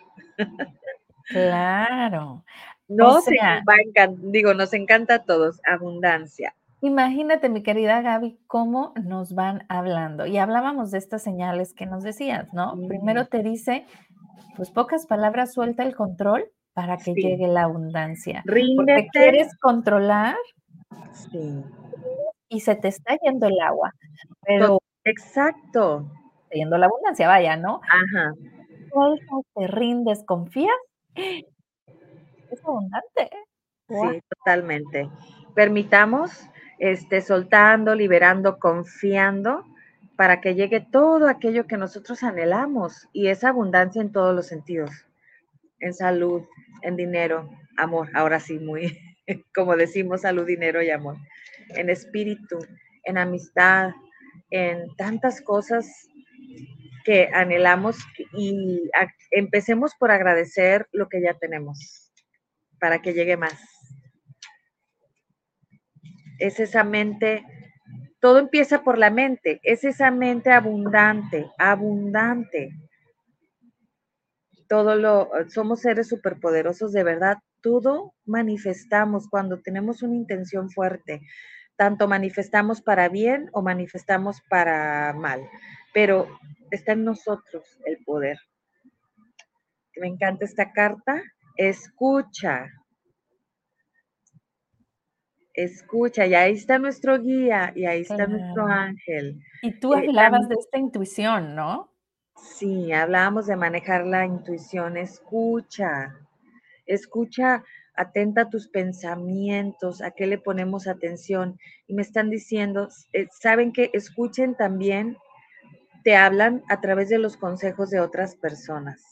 Claro. 1.31 2.45
No 2.89 3.21
se 3.21 3.37
va 3.37 3.75
a 3.75 3.83
encantar, 3.87 4.31
digo, 4.31 4.55
nos 4.55 4.73
encanta 4.73 5.17
a 5.17 5.25
todos, 5.25 5.61
abundancia. 5.67 6.55
Imagínate, 6.81 7.49
mi 7.49 7.63
querida 7.63 8.01
Gaby, 8.01 8.39
cómo 8.47 8.95
nos 9.05 9.35
van 9.35 9.65
hablando. 9.69 10.27
Y 10.27 10.39
hablábamos 10.39 10.91
de 10.91 10.99
estas 10.99 11.23
señales 11.23 11.75
que 11.75 11.87
nos 11.87 12.03
decías, 12.03 12.53
¿no? 12.55 12.79
Primero 12.89 13.27
te 13.27 13.43
dice, 13.43 13.85
pues 14.57 14.71
pocas 14.71 15.07
palabras, 15.07 15.53
suelta 15.53 15.83
el 15.83 15.95
control 15.95 16.47
para 16.73 16.97
que 16.97 17.13
llegue 17.13 17.49
la 17.49 17.65
abundancia. 17.65 18.43
Ríndete. 18.47 18.77
Porque 18.77 19.09
quieres 19.13 19.59
controlar 19.59 20.37
sí. 21.13 21.65
y 22.49 22.61
se 22.61 22.75
te 22.77 22.89
está 22.89 23.17
yendo 23.23 23.47
el 23.47 23.61
agua. 23.61 23.93
Pero 24.47 24.81
exacto. 25.05 26.11
Yendo 26.51 26.79
la 26.79 26.87
abundancia, 26.87 27.29
vaya, 27.29 27.57
¿no? 27.57 27.81
Ajá. 27.89 28.35
te 29.55 29.67
rindes, 29.67 30.25
confías. 30.25 30.77
Es 32.51 32.65
abundante. 32.65 33.29
Sí, 33.91 34.23
totalmente. 34.31 35.11
Permitamos 35.55 36.49
este, 36.79 37.21
soltando, 37.21 37.95
liberando, 37.95 38.59
confiando, 38.59 39.65
para 40.17 40.41
que 40.41 40.55
llegue 40.55 40.81
todo 40.81 41.29
aquello 41.29 41.67
que 41.67 41.77
nosotros 41.77 42.23
anhelamos 42.23 43.09
y 43.13 43.29
esa 43.29 43.51
abundancia 43.51 44.01
en 44.01 44.13
todos 44.13 44.35
los 44.35 44.47
sentidos, 44.47 44.91
en 45.81 45.93
salud, 45.93 46.43
en 46.83 46.97
dinero, 46.97 47.51
amor, 47.77 48.09
ahora 48.15 48.41
sí, 48.41 48.59
muy, 48.59 48.99
como 49.55 49.77
decimos, 49.77 50.23
salud, 50.23 50.47
dinero 50.47 50.83
y 50.83 50.91
amor, 50.91 51.17
en 51.77 51.91
espíritu, 51.91 52.59
en 53.05 53.19
amistad, 53.19 53.91
en 54.51 54.95
tantas 54.97 55.41
cosas 55.41 55.87
que 57.05 57.29
anhelamos 57.33 57.97
y 58.35 58.91
empecemos 59.31 59.93
por 59.99 60.11
agradecer 60.11 60.87
lo 60.93 61.09
que 61.09 61.23
ya 61.23 61.35
tenemos 61.35 62.13
para 62.81 63.01
que 63.01 63.15
llegue 63.15 63.37
más 63.37 63.59
es 66.39 66.61
esa 66.61 66.85
mente, 66.85 67.45
todo 68.21 68.39
empieza 68.39 68.83
por 68.83 68.99
la 68.99 69.11
mente, 69.11 69.61
es 69.63 69.85
esa 69.85 70.11
mente 70.11 70.51
abundante, 70.51 71.47
abundante. 71.59 72.71
Todo 74.69 74.97
lo, 74.97 75.31
somos 75.49 75.81
seres 75.81 76.09
superpoderosos 76.09 76.93
de 76.93 77.03
verdad, 77.03 77.39
todo 77.63 78.15
manifestamos 78.27 79.29
cuando 79.29 79.61
tenemos 79.61 80.03
una 80.03 80.15
intención 80.15 80.71
fuerte, 80.71 81.23
tanto 81.77 82.09
manifestamos 82.09 82.83
para 82.83 83.09
bien 83.09 83.49
o 83.53 83.63
manifestamos 83.63 84.43
para 84.49 85.13
mal, 85.15 85.41
pero 85.95 86.29
está 86.71 86.93
en 86.93 87.05
nosotros 87.05 87.65
el 87.87 87.99
poder. 88.05 88.39
Me 89.97 90.09
encanta 90.09 90.45
esta 90.45 90.73
carta, 90.73 91.23
escucha, 91.57 92.69
escucha, 95.55 96.27
y 96.27 96.35
ahí 96.35 96.55
está 96.55 96.79
nuestro 96.79 97.19
guía, 97.21 97.73
y 97.75 97.85
ahí 97.85 98.03
está 98.03 98.27
nuestro 98.27 98.67
ángel. 98.67 99.41
Y 99.63 99.73
tú 99.81 99.95
eh, 99.95 99.99
hablabas 99.99 100.49
de 100.49 100.55
esta 100.55 100.79
intuición, 100.79 101.57
¿no? 101.57 101.93
Sí, 102.43 102.93
hablábamos 102.93 103.47
de 103.47 103.57
manejar 103.57 104.07
la 104.07 104.25
intuición, 104.27 104.97
escucha, 104.97 106.15
escucha, 106.87 107.65
atenta 107.95 108.43
a 108.43 108.51
tus 108.51 108.69
pensamientos, 108.69 110.03
a 110.03 110.11
qué 110.13 110.27
le 110.27 110.39
ponemos 110.39 110.87
atención. 110.87 111.59
Y 111.87 111.95
me 111.95 112.03
están 112.03 112.31
diciendo, 112.31 112.89
eh, 113.13 113.27
saben 113.41 113.73
que 113.73 113.91
escuchen 113.93 114.57
también, 114.57 115.17
te 116.05 116.17
hablan 116.17 116.63
a 116.69 116.81
través 116.81 117.09
de 117.09 117.19
los 117.19 117.37
consejos 117.37 117.91
de 117.91 118.01
otras 118.01 118.37
personas. 118.37 119.03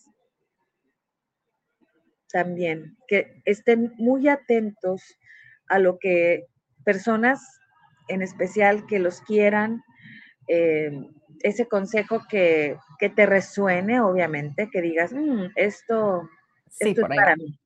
También, 2.33 2.97
que 3.09 3.43
estén 3.45 3.93
muy 3.99 4.29
atentos 4.29 5.03
a 5.69 5.79
lo 5.79 5.99
que 5.99 6.47
personas 6.85 7.61
en 8.09 8.23
especial 8.23 8.87
que 8.87 8.99
los 8.99 9.21
quieran, 9.21 9.83
eh, 10.49 10.91
ese 11.43 11.67
consejo 11.67 12.23
que, 12.29 12.77
te 13.09 13.27
resuene, 13.27 14.01
obviamente, 14.01 14.69
que 14.71 14.81
digas, 14.81 15.13
mm, 15.13 15.53
esto, 15.57 16.29
es 16.81 16.99
para 16.99 17.37
mí. 17.37 17.59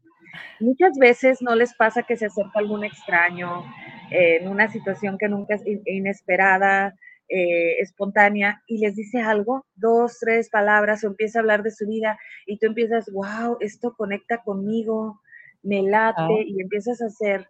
Muchas 0.60 0.96
veces 0.98 1.42
no 1.42 1.54
les 1.54 1.74
pasa 1.74 2.02
que 2.02 2.16
se 2.16 2.26
acerca 2.26 2.60
algún 2.60 2.84
extraño 2.84 3.64
en 4.10 4.48
una 4.48 4.70
situación 4.70 5.18
que 5.18 5.28
nunca 5.28 5.54
es 5.54 5.62
inesperada, 5.86 6.94
eh, 7.28 7.80
espontánea, 7.80 8.62
y 8.66 8.78
les 8.78 8.96
dice 8.96 9.20
algo, 9.20 9.64
dos, 9.76 10.18
tres 10.18 10.50
palabras, 10.50 11.04
o 11.04 11.06
empieza 11.06 11.38
a 11.38 11.42
hablar 11.42 11.62
de 11.62 11.70
su 11.70 11.86
vida, 11.86 12.18
y 12.46 12.58
tú 12.58 12.66
empiezas, 12.66 13.10
wow, 13.12 13.56
esto 13.60 13.94
conecta 13.96 14.38
conmigo, 14.38 15.20
me 15.62 15.82
late, 15.82 16.42
y 16.46 16.60
empiezas 16.60 17.00
a 17.00 17.06
hacer 17.06 17.48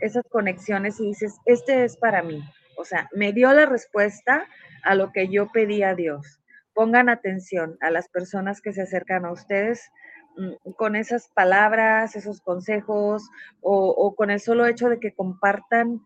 esas 0.00 0.24
conexiones 0.28 1.00
y 1.00 1.06
dices, 1.06 1.38
este 1.46 1.84
es 1.84 1.96
para 1.96 2.22
mí. 2.22 2.42
O 2.76 2.84
sea, 2.84 3.08
me 3.14 3.32
dio 3.32 3.52
la 3.52 3.66
respuesta 3.66 4.46
a 4.82 4.94
lo 4.94 5.12
que 5.12 5.28
yo 5.28 5.50
pedí 5.52 5.82
a 5.82 5.94
Dios. 5.94 6.40
Pongan 6.74 7.08
atención 7.08 7.76
a 7.80 7.90
las 7.90 8.08
personas 8.08 8.60
que 8.60 8.72
se 8.72 8.82
acercan 8.82 9.24
a 9.24 9.32
ustedes 9.32 9.90
mm, 10.36 10.72
con 10.76 10.96
esas 10.96 11.28
palabras, 11.28 12.16
esos 12.16 12.40
consejos 12.40 13.28
o, 13.60 14.14
con 14.16 14.30
el 14.30 14.40
solo 14.40 14.66
hecho 14.66 14.88
de 14.88 15.00
que 15.00 15.14
compartan 15.14 16.00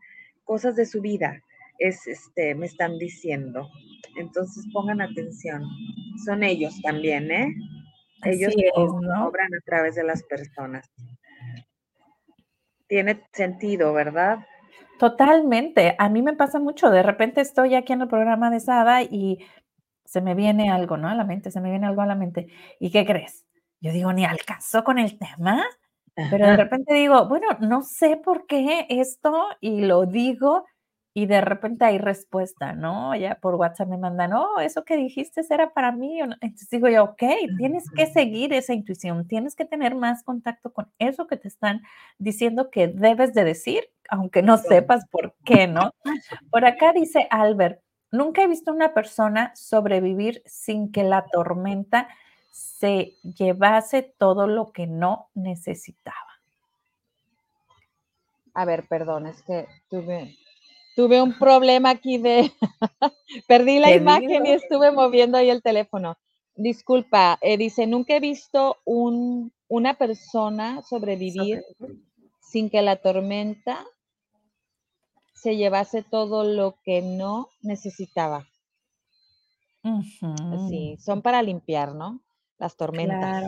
cosas 0.45 0.77
de 0.77 0.87
su 0.87 1.01
vida. 1.01 1.43
Es, 1.79 2.07
este, 2.07 2.55
me 2.55 2.67
están 2.67 2.99
diciendo. 2.99 3.69
Entonces 4.17 4.67
pongan 4.73 5.01
atención. 5.01 5.63
Son 6.25 6.43
ellos 6.43 6.75
también, 6.83 7.31
¿eh? 7.31 7.55
Ellos 8.25 8.53
obran 8.75 9.55
a 9.55 9.61
través 9.65 9.95
de 9.95 10.03
las 10.03 10.25
personas 10.25 10.91
tiene 12.89 13.23
sentido, 13.33 13.93
¿verdad? 13.93 14.39
Totalmente. 14.99 15.95
A 15.99 16.09
mí 16.09 16.23
me 16.23 16.35
pasa 16.35 16.59
mucho. 16.59 16.91
De 16.91 17.03
repente 17.03 17.41
estoy 17.41 17.75
aquí 17.75 17.93
en 17.93 18.03
el 18.03 18.09
programa 18.09 18.51
de 18.51 18.59
Sada 18.59 19.03
y 19.03 19.39
se 20.09 20.23
me 20.23 20.35
viene 20.35 20.71
algo, 20.71 20.97
¿no? 20.97 21.09
A 21.09 21.15
la 21.15 21.25
mente, 21.25 21.51
se 21.51 21.61
me 21.61 21.69
viene 21.69 21.87
algo 21.87 22.01
a 22.01 22.07
la 22.07 22.15
mente. 22.15 22.49
¿Y 22.81 22.91
qué 22.91 23.05
crees? 23.05 23.45
Yo 23.81 23.93
digo, 23.93 24.11
ni 24.15 24.25
alcanzó 24.25 24.83
con 24.83 24.99
el 24.99 25.19
tema, 25.19 25.63
pero 26.31 26.47
de 26.47 26.57
repente 26.57 26.95
digo, 26.95 27.29
bueno, 27.29 27.47
no 27.61 27.83
sé 27.83 28.17
por 28.17 28.47
qué 28.47 28.87
esto 28.89 29.47
y 29.61 29.83
lo 29.83 30.07
digo 30.07 30.65
y 31.13 31.27
de 31.27 31.43
repente 31.43 31.85
hay 31.85 31.99
respuesta, 31.99 32.73
¿no? 32.73 33.15
Ya 33.17 33.35
por 33.35 33.57
WhatsApp 33.57 33.89
me 33.89 33.99
mandan, 33.99 34.33
oh, 34.33 34.61
eso 34.61 34.83
que 34.85 34.97
dijiste 34.97 35.43
era 35.51 35.75
para 35.75 35.93
mí. 35.93 36.21
Entonces 36.21 36.71
digo 36.71 36.89
yo, 36.89 37.05
ok, 37.05 37.23
tienes 37.59 37.91
que 37.91 38.07
seguir 38.07 38.55
esa 38.55 38.73
intuición, 38.73 39.29
tienes 39.29 39.55
que 39.55 39.67
tener 39.67 39.95
más 39.95 40.23
contacto 40.25 40.73
con 40.73 40.91
eso 40.99 41.27
que 41.27 41.37
te 41.37 41.49
están 41.49 41.83
diciendo 42.19 42.71
que 42.71 42.89
debes 42.89 43.35
de 43.35 43.45
decir, 43.45 43.85
aunque 44.09 44.43
no 44.43 44.57
sepas 44.57 45.07
por 45.11 45.35
qué, 45.45 45.69
¿no? 45.69 45.93
Por 46.51 46.65
acá 46.65 46.93
dice 46.95 47.27
Albert, 47.31 47.83
nunca 48.11 48.43
he 48.43 48.47
visto 48.47 48.73
una 48.73 48.95
persona 48.95 49.53
sobrevivir 49.55 50.43
sin 50.47 50.93
que 50.93 51.05
la 51.05 51.27
tormenta 51.27 52.09
se 52.51 53.15
llevase 53.23 54.03
todo 54.03 54.47
lo 54.47 54.73
que 54.73 54.87
no 54.87 55.29
necesitaba. 55.35 56.17
A 58.55 58.65
ver, 58.65 58.87
perdón, 58.89 59.27
es 59.27 59.43
que 59.43 59.67
tuve 59.89 60.37
tuve 60.99 61.23
un 61.23 61.39
problema 61.39 61.91
aquí 61.91 62.19
de, 62.19 62.51
perdí 63.47 63.79
la 63.79 63.95
imagen 63.95 64.45
y 64.45 64.51
estuve 64.51 64.91
moviendo 64.91 65.39
ahí 65.39 65.49
el 65.49 65.63
teléfono. 65.63 66.19
Disculpa, 66.57 67.39
eh, 67.41 67.57
dice, 67.57 67.87
nunca 67.87 68.17
he 68.17 68.21
visto 68.21 68.79
un, 68.85 69.53
una 69.69 69.95
persona 69.95 70.83
sobrevivir 70.83 71.63
sin 72.41 72.69
que 72.69 72.83
la 72.83 72.97
tormenta 72.97 73.87
se 75.41 75.57
llevase 75.57 76.03
todo 76.03 76.45
lo 76.45 76.77
que 76.85 77.03
no 77.03 77.49
necesitaba. 77.63 78.47
Sí, 80.69 80.97
son 80.99 81.23
para 81.23 81.43
limpiar, 81.43 81.95
¿no? 81.95 82.21
Las 82.59 82.77
tormentas. 82.77 83.45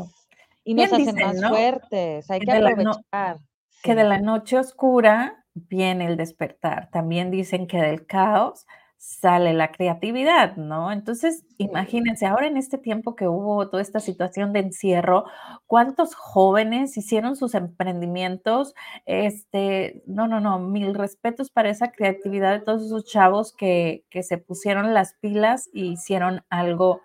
Y 0.65 0.75
nos 0.75 0.93
hacen 0.93 1.17
más 1.17 1.49
fuertes, 1.49 2.31
hay 2.31 2.41
que 2.41 2.53
aprovechar. 2.53 3.39
Que 3.83 3.95
de 3.95 4.05
la 4.05 4.21
noche 4.21 4.59
oscura 4.59 5.45
viene 5.55 6.07
el 6.07 6.17
despertar. 6.17 6.91
También 6.91 7.31
dicen 7.31 7.67
que 7.67 7.79
del 7.79 8.07
caos 8.07 8.67
sale 9.03 9.55
la 9.55 9.73
creatividad, 9.73 10.57
¿no? 10.57 10.93
Entonces, 10.93 11.47
imagínense, 11.57 12.27
ahora 12.27 12.49
en 12.49 12.59
este 12.59 12.77
tiempo 12.77 13.17
que 13.17 13.29
hubo 13.29 13.67
toda 13.71 13.81
esta 13.81 13.99
situación 13.99 14.53
de 14.53 14.61
encierro, 14.61 15.25
¿cuántos 15.67 16.15
jóvenes 16.15 16.99
hicieron 16.99 17.35
sus 17.35 17.55
emprendimientos? 17.55 18.75
Este, 19.07 20.03
no, 20.07 20.29
no, 20.29 20.39
no, 20.41 20.59
mil 20.59 20.95
respetos 20.95 21.51
para 21.51 21.71
esa 21.71 21.93
creatividad 21.93 22.53
de 22.53 22.61
todos 22.61 22.83
esos 22.85 23.07
chavos 23.07 23.55
que, 23.55 24.05
que 24.11 24.23
se 24.23 24.37
pusieron 24.37 24.93
las 24.93 25.15
pilas 25.15 25.71
y 25.73 25.93
hicieron 25.93 26.45
algo 26.51 27.01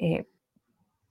eh, 0.00 0.26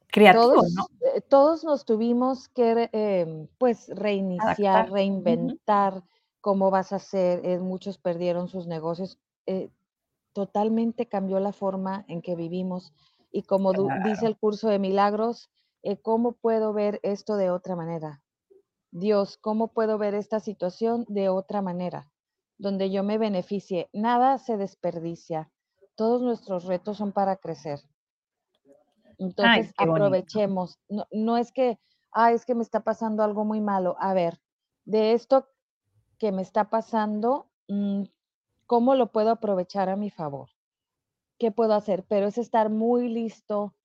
creativo, 0.08 0.52
todos, 0.54 0.74
¿no? 0.74 0.88
Eh, 1.16 1.22
todos 1.22 1.64
nos 1.64 1.86
tuvimos 1.86 2.50
que, 2.50 2.90
eh, 2.92 3.48
pues, 3.58 3.88
reiniciar, 3.96 4.80
Adaptar. 4.80 4.92
reinventar 4.92 6.04
cómo 6.42 6.72
vas 6.72 6.92
a 6.92 6.98
hacer. 6.98 7.40
Eh, 7.46 7.60
muchos 7.60 7.98
perdieron 7.98 8.50
sus 8.50 8.68
negocios. 8.68 9.18
Eh, 9.46 9.70
totalmente 10.34 11.08
cambió 11.08 11.40
la 11.40 11.54
forma 11.54 12.06
en 12.08 12.22
que 12.22 12.36
vivimos. 12.36 12.94
Y 13.32 13.44
como 13.44 13.74
dice 14.04 14.26
el 14.26 14.38
curso 14.38 14.70
de 14.70 14.80
milagros, 14.80 15.50
eh, 15.84 15.98
¿cómo 16.02 16.34
puedo 16.34 16.74
ver 16.74 17.00
esto 17.04 17.36
de 17.36 17.52
otra 17.52 17.76
manera? 17.76 18.24
Dios, 18.92 19.38
¿cómo 19.38 19.70
puedo 19.70 19.98
ver 19.98 20.16
esta 20.16 20.40
situación 20.40 21.06
de 21.08 21.30
otra 21.30 21.62
manera? 21.62 22.12
Donde 22.58 22.90
yo 22.90 23.04
me 23.04 23.18
beneficie. 23.18 23.90
Nada 23.94 24.38
se 24.38 24.58
desperdicia. 24.58 25.52
Todos 25.96 26.22
nuestros 26.22 26.66
retos 26.66 26.98
son 26.98 27.12
para 27.12 27.38
crecer. 27.38 27.80
Entonces, 29.18 29.74
aprovechemos. 29.78 30.80
No, 30.90 31.06
no 31.12 31.38
es 31.38 31.52
que, 31.52 31.80
ah, 32.12 32.32
es 32.32 32.46
que 32.46 32.56
me 32.56 32.64
está 32.64 32.84
pasando 32.84 33.24
algo 33.24 33.46
muy 33.46 33.62
malo. 33.62 33.96
A 34.00 34.14
ver, 34.14 34.40
de 34.86 35.14
esto 35.14 35.48
que 36.18 36.32
me 36.32 36.42
está 36.42 36.70
pasando, 36.70 37.50
mm, 37.68 38.04
¿cómo 38.70 38.94
lo 38.96 39.12
puedo 39.12 39.32
aprovechar 39.32 39.90
a 39.90 39.98
mi 39.98 40.12
favor? 40.12 40.50
¿Qué 41.40 41.52
puedo 41.52 41.74
hacer? 41.74 42.06
Pero 42.08 42.28
es 42.28 42.38
estar 42.38 42.70
muy 42.70 43.10
listo 43.10 43.76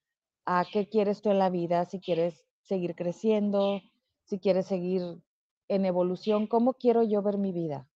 a 0.44 0.66
qué 0.70 0.88
quieres 0.88 1.22
tú 1.22 1.30
en 1.30 1.38
la 1.38 1.50
vida, 1.50 1.86
si 1.86 2.00
quieres 2.00 2.46
seguir 2.62 2.94
creciendo, 2.94 3.80
si 4.24 4.38
quieres 4.40 4.66
seguir 4.66 5.22
en 5.68 5.86
evolución, 5.86 6.46
¿cómo 6.46 6.74
quiero 6.74 7.02
yo 7.02 7.22
ver 7.22 7.38
mi 7.38 7.52
vida? 7.52 7.88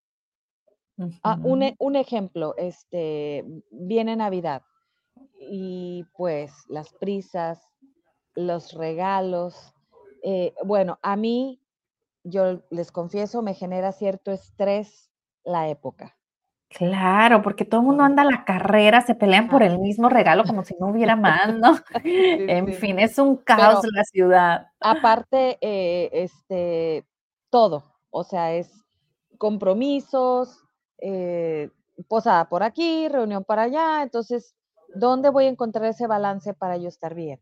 Ah, 1.23 1.41
un, 1.45 1.63
e- 1.63 1.77
un 1.79 1.97
ejemplo, 1.97 2.55
este, 2.57 3.45
viene 3.71 4.17
Navidad 4.17 4.63
y 5.41 6.05
pues 6.17 6.53
las 6.69 6.93
prisas, 6.95 7.61
los 8.35 8.73
regalos. 8.75 9.75
eh, 10.23 10.55
bueno, 10.65 10.99
a 11.03 11.17
mí, 11.17 11.63
yo 12.25 12.63
les 12.71 12.93
confieso, 12.93 13.43
me 13.43 13.55
genera 13.55 13.93
cierto 13.93 14.33
estrés 14.33 15.13
la 15.45 15.69
época. 15.71 16.18
Claro, 16.71 17.41
porque 17.43 17.65
todo 17.65 17.81
el 17.81 17.87
mundo 17.87 18.05
anda 18.05 18.23
a 18.23 18.27
la 18.27 18.45
carrera, 18.45 19.01
se 19.01 19.15
pelean 19.15 19.49
por 19.49 19.63
el 19.63 19.79
mismo 19.79 20.09
regalo 20.11 20.45
como 20.47 20.65
si 20.65 20.75
no 20.79 20.89
hubiera 20.89 21.17
más, 21.17 21.55
¿no? 21.55 21.77
sí, 22.37 22.49
En 22.49 22.73
sí. 22.73 22.73
fin, 22.73 22.99
es 22.99 23.19
un 23.19 23.37
caos 23.37 23.81
Pero 23.81 23.91
la 23.93 24.05
ciudad. 24.05 24.69
aparte, 24.81 25.59
eh, 25.61 26.11
este, 26.13 27.07
todo, 27.51 27.85
o 28.11 28.25
sea, 28.25 28.55
es 28.55 28.71
compromisos, 29.39 30.65
eh, 30.99 31.71
posada 32.09 32.49
por 32.49 32.63
aquí, 32.63 33.09
reunión 33.09 33.45
para 33.45 33.63
allá, 33.65 34.03
entonces, 34.03 34.55
¿dónde 34.95 35.31
voy 35.31 35.47
a 35.47 35.51
encontrar 35.51 35.87
ese 35.87 36.07
balance 36.09 36.55
para 36.55 36.77
yo 36.79 36.89
estar 36.89 37.15
bien? 37.15 37.41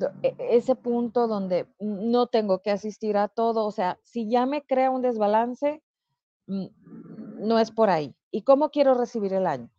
do- 0.00 0.12
e- 0.28 0.36
ese 0.58 0.74
punto 0.86 1.20
donde 1.34 1.66
no 2.14 2.26
tengo 2.36 2.60
que 2.62 2.70
asistir 2.70 3.16
a 3.16 3.28
todo, 3.28 3.64
o 3.66 3.70
sea, 3.78 3.98
si 4.02 4.28
ya 4.28 4.46
me 4.46 4.62
crea 4.70 4.90
un 4.90 5.02
desbalance, 5.02 5.82
mm, 6.48 6.66
no 7.38 7.58
es 7.58 7.70
por 7.70 7.90
ahí. 7.90 8.14
¿Y 8.30 8.42
cómo 8.42 8.70
quiero 8.70 8.94
recibir 8.94 9.32
el 9.32 9.46
año? 9.46 9.70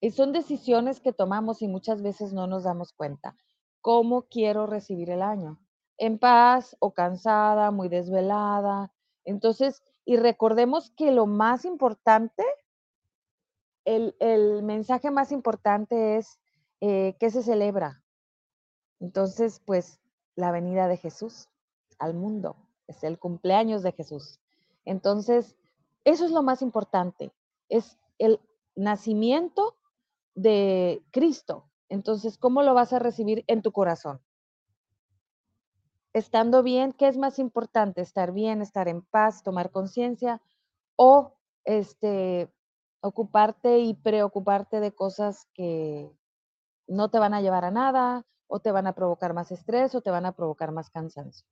Y 0.00 0.10
son 0.10 0.32
decisiones 0.32 1.00
que 1.00 1.12
tomamos 1.12 1.62
y 1.62 1.68
muchas 1.68 2.02
veces 2.02 2.32
no 2.32 2.46
nos 2.46 2.64
damos 2.64 2.92
cuenta. 2.92 3.36
¿Cómo 3.80 4.22
quiero 4.22 4.66
recibir 4.66 5.10
el 5.10 5.22
año? 5.22 5.58
¿En 5.96 6.18
paz 6.18 6.76
o 6.80 6.92
cansada, 6.92 7.70
muy 7.70 7.88
desvelada? 7.88 8.92
Entonces, 9.24 9.82
y 10.04 10.16
recordemos 10.16 10.90
que 10.90 11.10
lo 11.12 11.26
más 11.26 11.64
importante, 11.64 12.44
el, 13.84 14.14
el 14.20 14.62
mensaje 14.62 15.10
más 15.10 15.32
importante 15.32 16.16
es 16.16 16.38
eh, 16.80 17.16
que 17.18 17.30
se 17.30 17.42
celebra, 17.42 18.02
Entonces, 19.00 19.60
pues 19.64 19.98
la 20.34 20.50
venida 20.50 20.88
de 20.88 20.98
Jesús 20.98 21.48
al 21.98 22.12
mundo 22.12 22.56
es 22.86 23.02
el 23.02 23.18
cumpleaños 23.18 23.82
de 23.82 23.92
Jesús. 23.92 24.40
Entonces, 24.84 25.56
eso 26.06 26.24
es 26.24 26.30
lo 26.30 26.44
más 26.44 26.62
importante, 26.62 27.32
es 27.68 27.98
el 28.18 28.40
nacimiento 28.76 29.76
de 30.36 31.04
Cristo. 31.10 31.68
Entonces, 31.88 32.38
¿cómo 32.38 32.62
lo 32.62 32.74
vas 32.74 32.92
a 32.92 33.00
recibir 33.00 33.44
en 33.48 33.60
tu 33.60 33.72
corazón? 33.72 34.20
Estando 36.12 36.62
bien, 36.62 36.92
¿qué 36.92 37.08
es 37.08 37.16
más 37.16 37.40
importante? 37.40 38.02
Estar 38.02 38.32
bien, 38.32 38.62
estar 38.62 38.86
en 38.86 39.02
paz, 39.02 39.42
tomar 39.42 39.72
conciencia 39.72 40.40
o 40.94 41.34
este 41.64 42.52
ocuparte 43.00 43.80
y 43.80 43.94
preocuparte 43.94 44.78
de 44.78 44.92
cosas 44.92 45.48
que 45.54 46.08
no 46.86 47.10
te 47.10 47.18
van 47.18 47.34
a 47.34 47.40
llevar 47.40 47.64
a 47.64 47.72
nada, 47.72 48.24
o 48.46 48.60
te 48.60 48.70
van 48.70 48.86
a 48.86 48.94
provocar 48.94 49.34
más 49.34 49.50
estrés, 49.50 49.92
o 49.96 50.02
te 50.02 50.12
van 50.12 50.24
a 50.24 50.32
provocar 50.32 50.70
más 50.70 50.88
cansancio. 50.88 51.44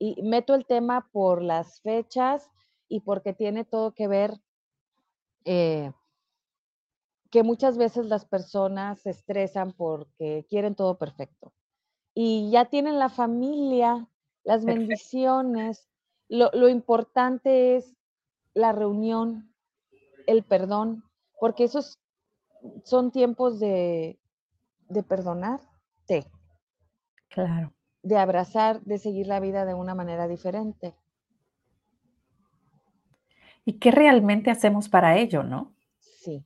Y 0.00 0.20
meto 0.22 0.54
el 0.54 0.66
tema 0.66 1.08
por 1.12 1.42
las 1.42 1.80
fechas 1.80 2.50
y 2.90 3.00
porque 3.00 3.32
tiene 3.32 3.64
todo 3.64 3.94
que 3.94 4.08
ver 4.08 4.34
eh, 5.46 5.92
que 7.30 7.42
muchas 7.44 7.78
veces 7.78 8.06
las 8.06 8.26
personas 8.26 9.00
se 9.00 9.10
estresan 9.10 9.72
porque 9.72 10.44
quieren 10.50 10.74
todo 10.74 10.98
perfecto. 10.98 11.54
Y 12.12 12.50
ya 12.50 12.66
tienen 12.66 12.98
la 12.98 13.08
familia, 13.08 14.08
las 14.42 14.64
Perfecto. 14.64 14.80
bendiciones. 14.82 15.88
Lo, 16.28 16.50
lo 16.52 16.68
importante 16.68 17.76
es 17.76 17.96
la 18.52 18.72
reunión, 18.72 19.54
el 20.26 20.42
perdón, 20.42 21.04
porque 21.38 21.64
esos 21.64 22.00
son 22.84 23.12
tiempos 23.12 23.60
de, 23.60 24.18
de 24.88 25.02
perdonarte, 25.04 26.26
Claro. 27.28 27.72
de 28.02 28.16
abrazar, 28.16 28.80
de 28.82 28.98
seguir 28.98 29.28
la 29.28 29.38
vida 29.38 29.64
de 29.64 29.74
una 29.74 29.94
manera 29.94 30.26
diferente. 30.26 30.96
¿Y 33.64 33.74
qué 33.78 33.90
realmente 33.90 34.50
hacemos 34.50 34.88
para 34.88 35.18
ello, 35.18 35.42
no? 35.42 35.74
Sí. 35.98 36.44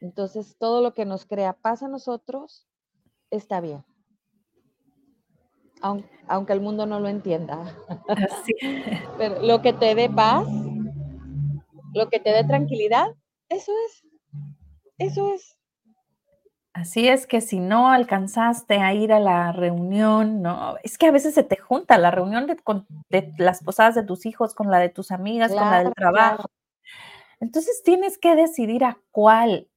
Entonces, 0.00 0.56
todo 0.58 0.80
lo 0.82 0.94
que 0.94 1.04
nos 1.04 1.26
crea 1.26 1.52
paz 1.54 1.82
a 1.82 1.88
nosotros 1.88 2.66
está 3.30 3.60
bien. 3.60 3.84
Aun- 5.82 6.06
aunque 6.28 6.52
el 6.52 6.60
mundo 6.60 6.86
no 6.86 7.00
lo 7.00 7.08
entienda. 7.08 7.76
Así, 8.08 8.52
Pero 9.18 9.42
lo 9.42 9.60
que 9.62 9.72
te 9.72 9.94
dé 9.94 10.08
paz, 10.08 10.46
lo 11.94 12.08
que 12.08 12.20
te 12.20 12.30
dé 12.32 12.44
tranquilidad, 12.44 13.08
eso 13.48 13.72
es. 13.86 14.02
Eso 14.98 15.32
es. 15.34 15.58
Así 16.74 17.08
es 17.08 17.26
que 17.26 17.40
si 17.40 17.60
no 17.60 17.90
alcanzaste 17.90 18.78
a 18.80 18.92
ir 18.94 19.12
a 19.12 19.20
la 19.20 19.52
reunión, 19.52 20.42
no, 20.42 20.76
es 20.82 20.98
que 20.98 21.06
a 21.06 21.10
veces 21.12 21.34
se 21.34 21.44
te 21.44 21.56
junta 21.56 21.98
la 21.98 22.10
reunión 22.10 22.46
de, 22.46 22.56
con- 22.56 22.86
de 23.08 23.32
las 23.38 23.62
posadas 23.62 23.94
de 23.94 24.04
tus 24.04 24.26
hijos 24.26 24.54
con 24.54 24.70
la 24.70 24.78
de 24.78 24.90
tus 24.90 25.10
amigas, 25.10 25.52
con 25.52 25.70
la 25.70 25.78
del 25.84 25.94
claro. 25.94 25.94
trabajo. 25.94 26.48
Entonces 27.40 27.82
tienes 27.84 28.18
que 28.18 28.36
decidir 28.36 28.84
a 28.84 28.98
cuál 29.10 29.68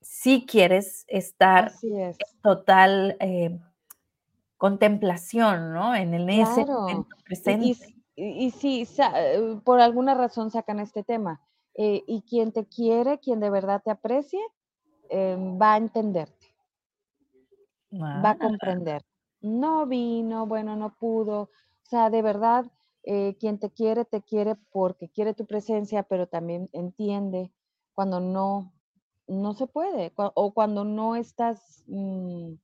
sí 0.00 0.44
quieres 0.48 1.04
estar 1.08 1.72
es. 1.72 2.18
en 2.18 2.40
total 2.42 3.16
eh, 3.20 3.58
contemplación, 4.56 5.72
¿no? 5.72 5.94
En, 5.94 6.14
ese 6.30 6.64
Claro. 6.64 6.80
momento 6.82 7.16
Y, 7.16 7.20
y, 7.20 7.24
presente. 7.24 7.94
y- 8.16 8.46
y 8.46 8.50
sí, 8.50 8.84
sa- 8.84 9.12
eh, 9.16 9.60
por 9.64 9.80
alguna 9.80 10.14
razón 10.14 10.50
sacan 10.50 10.80
este 10.80 11.02
tema. 11.02 11.40
Eh, 11.74 12.02
y 12.06 12.22
quien 12.22 12.52
te 12.52 12.66
quiere, 12.66 13.18
quien 13.18 13.40
de 13.40 13.50
verdad 13.50 13.82
te 13.84 13.90
aprecie, 13.90 14.40
eh, 15.10 15.36
va 15.60 15.74
a 15.74 15.76
entenderte. 15.78 16.41
Va 18.24 18.30
a 18.32 18.38
Ah, 18.40 18.46
comprender. 18.46 19.02
No 19.40 19.86
vino, 19.86 20.46
bueno, 20.46 20.76
no 20.76 20.94
pudo. 20.98 21.42
O 21.42 21.50
sea, 21.84 22.10
de 22.10 22.22
verdad, 22.22 22.70
eh, 23.04 23.36
quien 23.38 23.58
te 23.58 23.70
quiere, 23.70 24.04
te 24.04 24.22
quiere 24.22 24.54
porque 24.56 25.08
quiere 25.10 25.34
tu 25.34 25.46
presencia, 25.46 26.02
pero 26.04 26.28
también 26.28 26.68
entiende 26.72 27.52
cuando 27.94 28.20
no, 28.20 28.72
no 29.26 29.52
se 29.54 29.66
puede, 29.66 30.12
o 30.16 30.54
cuando 30.54 30.84
no 30.84 31.16
estás, 31.16 31.84
mm, 31.86 32.54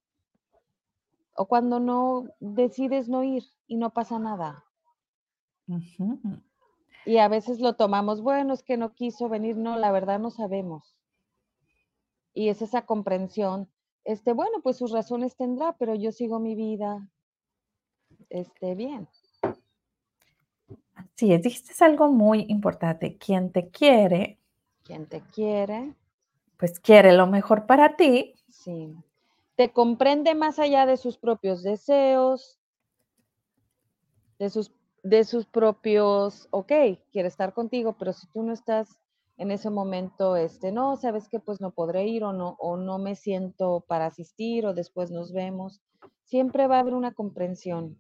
o 1.36 1.46
cuando 1.46 1.80
no 1.80 2.26
decides 2.38 3.08
no 3.08 3.24
ir 3.24 3.44
y 3.66 3.76
no 3.78 3.94
pasa 3.94 4.18
nada. 4.18 4.66
Y 7.04 7.16
a 7.16 7.26
veces 7.26 7.58
lo 7.58 7.74
tomamos, 7.74 8.20
bueno, 8.22 8.54
es 8.54 8.62
que 8.62 8.76
no 8.76 8.94
quiso 8.94 9.28
venir, 9.28 9.56
no, 9.56 9.76
la 9.76 9.90
verdad 9.90 10.20
no 10.20 10.30
sabemos. 10.30 10.96
Y 12.32 12.48
es 12.48 12.62
esa 12.62 12.86
comprensión, 12.86 13.68
este, 14.08 14.32
bueno, 14.32 14.62
pues 14.62 14.78
sus 14.78 14.90
razones 14.90 15.36
tendrá, 15.36 15.76
pero 15.78 15.94
yo 15.94 16.12
sigo 16.12 16.40
mi 16.40 16.54
vida, 16.54 17.06
este, 18.30 18.74
bien. 18.74 19.06
Así 20.94 21.30
es, 21.34 21.42
dijiste 21.42 21.84
algo 21.84 22.10
muy 22.10 22.46
importante. 22.48 23.18
Quien 23.18 23.52
te 23.52 23.68
quiere, 23.68 24.38
Quien 24.82 25.04
te 25.04 25.20
quiere, 25.20 25.94
pues 26.56 26.80
quiere 26.80 27.12
lo 27.12 27.26
mejor 27.26 27.66
para 27.66 27.96
ti. 27.96 28.34
Sí. 28.48 28.96
Te 29.56 29.74
comprende 29.74 30.34
más 30.34 30.58
allá 30.58 30.86
de 30.86 30.96
sus 30.96 31.18
propios 31.18 31.62
deseos, 31.62 32.58
de 34.38 34.48
sus, 34.48 34.72
de 35.02 35.24
sus 35.24 35.44
propios, 35.44 36.48
ok, 36.50 36.72
quiere 37.12 37.28
estar 37.28 37.52
contigo, 37.52 37.94
pero 37.98 38.14
si 38.14 38.26
tú 38.28 38.42
no 38.42 38.54
estás 38.54 38.98
en 39.38 39.52
ese 39.52 39.70
momento, 39.70 40.36
este, 40.36 40.72
no, 40.72 40.96
sabes 40.96 41.28
que 41.28 41.38
pues 41.38 41.60
no 41.60 41.70
podré 41.70 42.06
ir 42.06 42.24
o 42.24 42.32
no, 42.32 42.56
o 42.58 42.76
no 42.76 42.98
me 42.98 43.14
siento 43.14 43.84
para 43.86 44.06
asistir 44.06 44.66
o 44.66 44.74
después 44.74 45.12
nos 45.12 45.32
vemos, 45.32 45.80
siempre 46.24 46.66
va 46.66 46.76
a 46.76 46.80
haber 46.80 46.94
una 46.94 47.12
comprensión. 47.14 47.98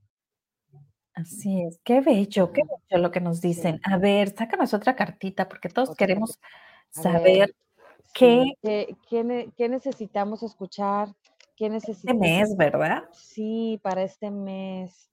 Así 1.14 1.62
es, 1.62 1.80
qué 1.84 2.00
bello, 2.00 2.52
qué 2.52 2.62
bello 2.62 3.02
lo 3.02 3.10
que 3.10 3.20
nos 3.20 3.40
dicen. 3.40 3.80
A 3.84 3.98
ver, 3.98 4.34
sácanos 4.36 4.74
otra 4.74 4.96
cartita 4.96 5.48
porque 5.48 5.68
todos 5.68 5.90
Otra 5.90 6.06
queremos 6.06 6.38
saber 6.90 7.22
ver, 7.22 7.56
qué 8.14 8.42
sí, 8.42 8.58
¿qué, 8.62 8.96
qué 9.08 9.52
qué 9.56 9.68
necesitamos 9.68 10.42
escuchar? 10.42 11.08
¿Qué 11.56 11.66
este 11.66 11.70
necesitamos? 11.70 12.20
mes, 12.20 12.56
¿verdad? 12.56 13.04
Sí, 13.12 13.80
para 13.82 14.02
este 14.02 14.30
mes 14.30 15.08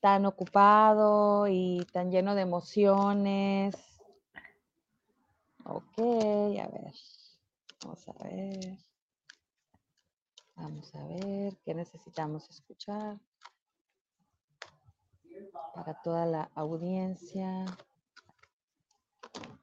tan 0.00 0.26
ocupado 0.26 1.46
y 1.48 1.86
tan 1.92 2.10
lleno 2.10 2.34
de 2.34 2.42
emociones. 2.42 3.91
Ok, 5.74 5.98
a 5.98 6.68
ver, 6.68 6.92
vamos 7.82 8.08
a 8.08 8.12
ver. 8.24 8.78
Vamos 10.54 10.94
a 10.94 11.06
ver 11.06 11.56
qué 11.64 11.74
necesitamos 11.74 12.48
escuchar 12.50 13.18
para 15.74 15.94
toda 16.02 16.26
la 16.26 16.50
audiencia. 16.54 17.64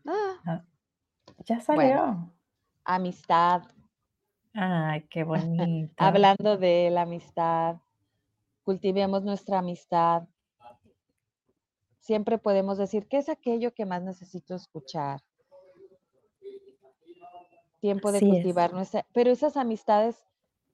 Ah, 0.06 0.64
Ya 1.46 1.62
salió. 1.62 2.34
amistad. 2.86 3.62
Ay, 4.56 5.08
qué 5.10 5.24
bonito. 5.24 5.94
Hablando 5.98 6.58
de 6.58 6.90
la 6.90 7.04
amistad, 7.04 7.78
cultivemos 8.64 9.24
nuestra 9.24 9.60
amistad. 9.60 10.28
Siempre 12.00 12.40
podemos 12.40 12.80
decir, 12.80 13.08
¿qué 13.08 13.18
es 13.20 13.30
aquello 13.30 13.72
que 13.76 13.86
más 13.86 14.02
necesito 14.02 14.56
escuchar? 14.56 15.22
Tiempo 17.82 18.12
de 18.12 18.18
Así 18.18 18.26
es. 18.26 18.32
cultivar 18.34 18.74
nuestra, 18.74 19.06
pero 19.14 19.32
esas 19.32 19.56
amistades, 19.58 20.18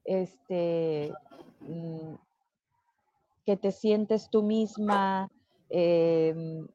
este, 0.04 1.14
mm, 1.62 2.16
que 3.46 3.58
te 3.58 3.72
sientes 3.72 4.30
tú 4.30 4.42
misma, 4.42 5.30
em, 5.70 6.68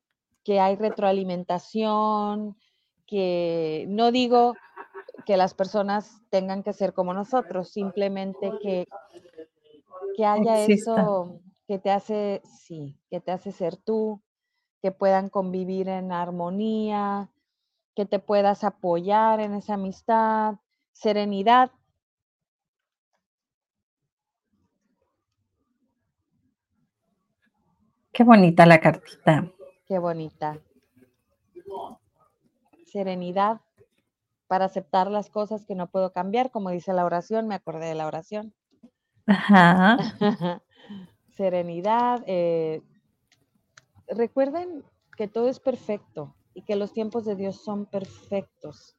que 0.44 0.60
hay 0.60 0.76
retroalimentación, 0.76 2.56
que 3.06 3.86
no 3.88 4.12
digo 4.12 4.54
que 5.26 5.36
las 5.36 5.54
personas 5.54 6.22
tengan 6.30 6.62
que 6.62 6.72
ser 6.72 6.92
como 6.92 7.12
nosotros, 7.12 7.70
simplemente 7.70 8.52
que, 8.62 8.86
que 10.16 10.24
haya 10.24 10.64
Exista. 10.64 11.02
eso 11.02 11.40
que 11.66 11.78
te 11.78 11.90
hace, 11.90 12.40
sí, 12.44 12.96
que 13.10 13.20
te 13.20 13.32
hace 13.32 13.52
ser 13.52 13.76
tú, 13.76 14.22
que 14.80 14.92
puedan 14.92 15.28
convivir 15.28 15.88
en 15.88 16.12
armonía, 16.12 17.30
que 18.00 18.06
te 18.06 18.18
puedas 18.18 18.64
apoyar 18.64 19.40
en 19.40 19.52
esa 19.52 19.74
amistad, 19.74 20.54
serenidad. 20.94 21.70
Qué 28.10 28.24
bonita 28.24 28.64
la 28.64 28.80
cartita. 28.80 29.52
Qué 29.86 29.98
bonita. 29.98 30.58
Serenidad 32.86 33.60
para 34.46 34.64
aceptar 34.64 35.10
las 35.10 35.28
cosas 35.28 35.66
que 35.66 35.74
no 35.74 35.88
puedo 35.88 36.14
cambiar, 36.14 36.50
como 36.50 36.70
dice 36.70 36.94
la 36.94 37.04
oración, 37.04 37.48
me 37.48 37.54
acordé 37.54 37.84
de 37.84 37.96
la 37.96 38.06
oración. 38.06 38.54
Ajá. 39.26 39.98
Serenidad. 41.36 42.22
eh, 42.26 42.80
recuerden 44.08 44.84
que 45.18 45.28
todo 45.28 45.50
es 45.50 45.60
perfecto 45.60 46.34
y 46.54 46.62
que 46.62 46.76
los 46.76 46.92
tiempos 46.92 47.24
de 47.24 47.36
Dios 47.36 47.62
son 47.62 47.86
perfectos. 47.86 48.96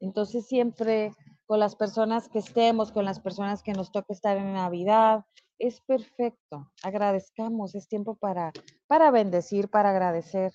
Entonces 0.00 0.46
siempre 0.46 1.12
con 1.46 1.60
las 1.60 1.76
personas 1.76 2.28
que 2.28 2.38
estemos, 2.38 2.92
con 2.92 3.04
las 3.04 3.20
personas 3.20 3.62
que 3.62 3.72
nos 3.72 3.92
toque 3.92 4.12
estar 4.12 4.36
en 4.36 4.52
Navidad, 4.54 5.24
es 5.58 5.80
perfecto. 5.82 6.70
Agradezcamos, 6.82 7.74
es 7.74 7.86
tiempo 7.86 8.16
para, 8.16 8.52
para 8.86 9.10
bendecir, 9.10 9.68
para 9.68 9.90
agradecer. 9.90 10.52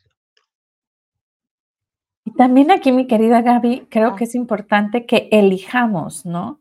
Y 2.25 2.31
también 2.33 2.71
aquí, 2.71 2.91
mi 2.91 3.07
querida 3.07 3.41
Gaby, 3.41 3.87
creo 3.89 4.09
Ah. 4.09 4.15
que 4.17 4.25
es 4.25 4.35
importante 4.35 5.05
que 5.05 5.29
elijamos, 5.31 6.25
¿no? 6.25 6.59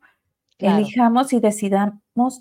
Claro. 0.58 0.78
Elijamos 0.78 1.32
y 1.34 1.40
decidamos 1.40 2.00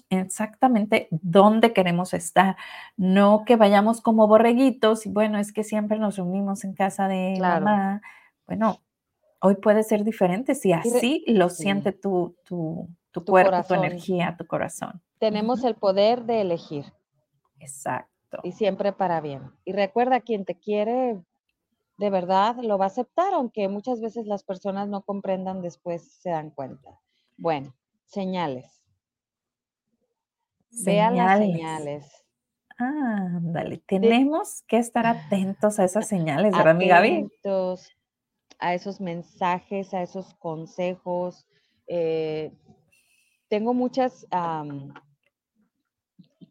exactamente 0.09 1.07
dónde 1.11 1.73
queremos 1.73 2.13
estar. 2.13 2.55
No 2.97 3.43
que 3.45 3.55
vayamos 3.57 4.01
como 4.01 4.27
borreguitos 4.27 5.05
y 5.05 5.09
bueno, 5.09 5.37
es 5.37 5.51
que 5.51 5.63
siempre 5.63 5.99
nos 5.99 6.15
reunimos 6.17 6.63
en 6.63 6.73
casa 6.73 7.07
de 7.09 7.33
Claro. 7.37 7.65
mamá. 7.65 8.01
Bueno, 8.47 8.79
hoy 9.41 9.55
puede 9.55 9.83
ser 9.83 10.03
diferente 10.05 10.55
si 10.55 10.71
así 10.73 11.23
lo 11.27 11.49
sí. 11.49 11.63
siente 11.63 11.91
tu, 11.91 12.35
tu, 12.45 12.89
tu 13.11 13.21
Tu 13.21 13.31
cuerpo, 13.31 13.51
corazón. 13.51 13.77
tu 13.79 13.83
energía, 13.83 14.35
tu 14.37 14.47
corazón. 14.47 15.01
Tenemos 15.19 15.63
el 15.65 15.75
poder 15.75 16.23
de 16.25 16.41
elegir 16.41 16.85
Exacto. 17.59 18.39
y 18.43 18.51
siempre 18.53 18.93
para 18.93 19.21
bien. 19.21 19.43
Y 19.65 19.73
recuerda, 19.73 20.21
quien 20.21 20.45
te 20.45 20.55
quiere 20.55 21.19
de 21.97 22.09
verdad 22.09 22.57
lo 22.61 22.77
va 22.77 22.85
a 22.85 22.87
aceptar, 22.87 23.33
aunque 23.33 23.67
muchas 23.69 24.01
veces 24.01 24.25
las 24.27 24.43
personas 24.43 24.89
no 24.89 25.01
comprendan 25.03 25.61
después, 25.61 26.03
se 26.21 26.29
dan 26.29 26.49
cuenta. 26.51 26.99
Bueno, 27.37 27.73
señales. 28.05 28.81
Vean 30.83 31.15
las 31.17 31.37
Señales. 31.39 31.47
señales. 31.55 32.25
Ah, 32.77 33.37
ándale. 33.37 33.77
Tenemos 33.87 34.63
que 34.67 34.77
estar 34.77 35.05
atentos 35.05 35.79
a 35.79 35.85
esas 35.85 36.07
señales, 36.07 36.51
¿verdad, 36.51 36.75
mi 36.75 36.87
Gaby? 36.87 37.09
Atentos 37.09 37.89
a 38.59 38.73
esos 38.73 38.99
mensajes, 38.99 39.93
a 39.93 40.01
esos 40.01 40.33
consejos. 40.35 41.45
eh, 41.87 42.51
tengo 43.47 43.73
muchas 43.73 44.25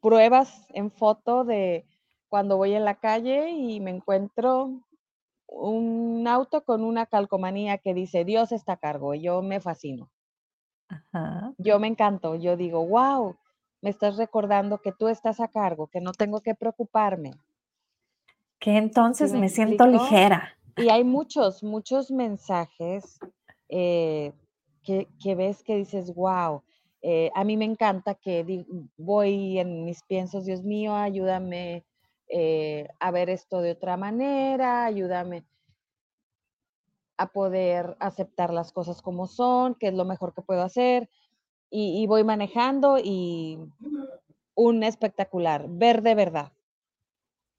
pruebas 0.01 0.65
en 0.71 0.91
foto 0.91 1.45
de 1.45 1.87
cuando 2.29 2.57
voy 2.57 2.75
en 2.75 2.85
la 2.85 2.95
calle 3.01 3.51
y 3.51 3.81
me 3.81 3.91
encuentro 3.91 4.81
un 5.47 6.27
auto 6.29 6.65
con 6.65 6.85
una 6.85 7.07
calcomanía 7.07 7.79
que 7.79 7.95
dice 7.95 8.25
Dios 8.25 8.53
está 8.53 8.75
a 8.75 8.77
cargo. 8.79 9.15
y 9.15 9.23
Yo 9.23 9.43
me 9.43 9.61
fascino. 9.61 10.11
Ajá. 10.89 11.53
Yo 11.59 11.79
me 11.79 11.89
encanto. 11.89 12.35
Yo 12.37 12.57
digo, 12.57 12.87
wow, 12.87 13.37
me 13.83 13.91
estás 13.91 14.17
recordando 14.17 14.79
que 14.79 14.93
tú 14.93 15.09
estás 15.09 15.41
a 15.41 15.49
cargo, 15.49 15.87
que 15.89 16.01
no 16.01 16.13
tengo 16.13 16.41
que 16.41 16.55
preocuparme. 16.55 17.33
Que 18.59 18.77
entonces 18.77 19.33
me 19.33 19.41
me 19.41 19.49
siento 19.49 19.87
ligera. 19.87 20.57
Y 20.77 20.89
hay 20.89 21.05
muchos, 21.05 21.63
muchos 21.63 22.11
mensajes 22.11 23.19
eh, 23.69 24.33
que, 24.83 25.09
que 25.23 25.35
ves 25.35 25.63
que 25.63 25.77
dices, 25.77 26.15
wow, 26.15 26.63
eh, 27.03 27.31
a 27.35 27.45
mí 27.45 27.57
me 27.57 27.65
encanta 27.65 28.15
que 28.15 28.43
di- 28.45 28.67
voy 28.97 29.59
en 29.59 29.85
mis 29.85 30.03
piensos, 30.03 30.47
Dios 30.47 30.63
mío, 30.63 30.95
ayúdame 30.95 31.85
eh, 32.29 32.89
a 32.99 33.11
ver 33.11 33.29
esto 33.31 33.61
de 33.61 33.73
otra 33.73 33.97
manera, 33.97 34.87
ayúdame 34.87 35.45
a 37.17 37.29
poder 37.33 37.97
aceptar 38.01 38.53
las 38.53 38.73
cosas 38.73 39.03
como 39.03 39.27
son, 39.27 39.75
que 39.77 39.89
es 39.89 39.95
lo 39.95 40.05
mejor 40.05 40.35
que 40.35 40.43
puedo 40.43 40.63
hacer. 40.63 41.11
Y, 41.71 42.03
y 42.03 42.07
voy 42.07 42.25
manejando 42.25 42.99
y 43.03 43.59
un 44.57 44.83
espectacular, 44.83 45.67
ver 45.69 46.03
de 46.03 46.15
verdad. 46.17 46.53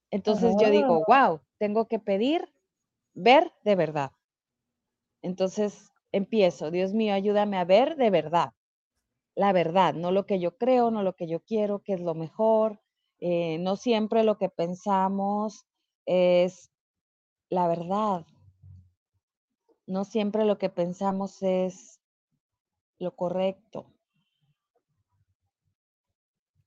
Entonces 0.10 0.56
yo 0.58 0.72
digo, 0.72 1.04
wow, 1.06 1.42
tengo 1.60 1.88
que 1.88 2.00
pedir 2.00 2.50
ver 3.14 3.54
de 3.64 3.76
verdad. 3.76 4.12
Entonces 5.22 5.92
empiezo, 6.14 6.72
Dios 6.72 6.94
mío, 6.94 7.14
ayúdame 7.14 7.58
a 7.58 7.66
ver 7.66 7.96
de 7.98 8.10
verdad. 8.10 8.54
La 9.36 9.54
verdad, 9.54 9.94
no 9.96 10.12
lo 10.12 10.26
que 10.26 10.40
yo 10.40 10.58
creo, 10.58 10.92
no 10.92 11.04
lo 11.04 11.16
que 11.16 11.28
yo 11.28 11.42
quiero, 11.42 11.80
que 11.84 11.94
es 11.94 12.02
lo 12.02 12.16
mejor. 12.16 12.82
eh, 13.20 13.58
no 13.60 13.78
siempre 13.78 14.24
lo 14.24 14.38
que 14.38 14.50
pensamos 14.50 15.66
es 16.06 16.72
la 17.50 17.68
verdad. 17.68 18.26
No 19.88 20.04
siempre 20.04 20.46
lo 20.46 20.58
que 20.58 20.70
pensamos 20.70 21.42
es 21.44 22.00
lo 23.00 23.16
correcto. 23.16 23.86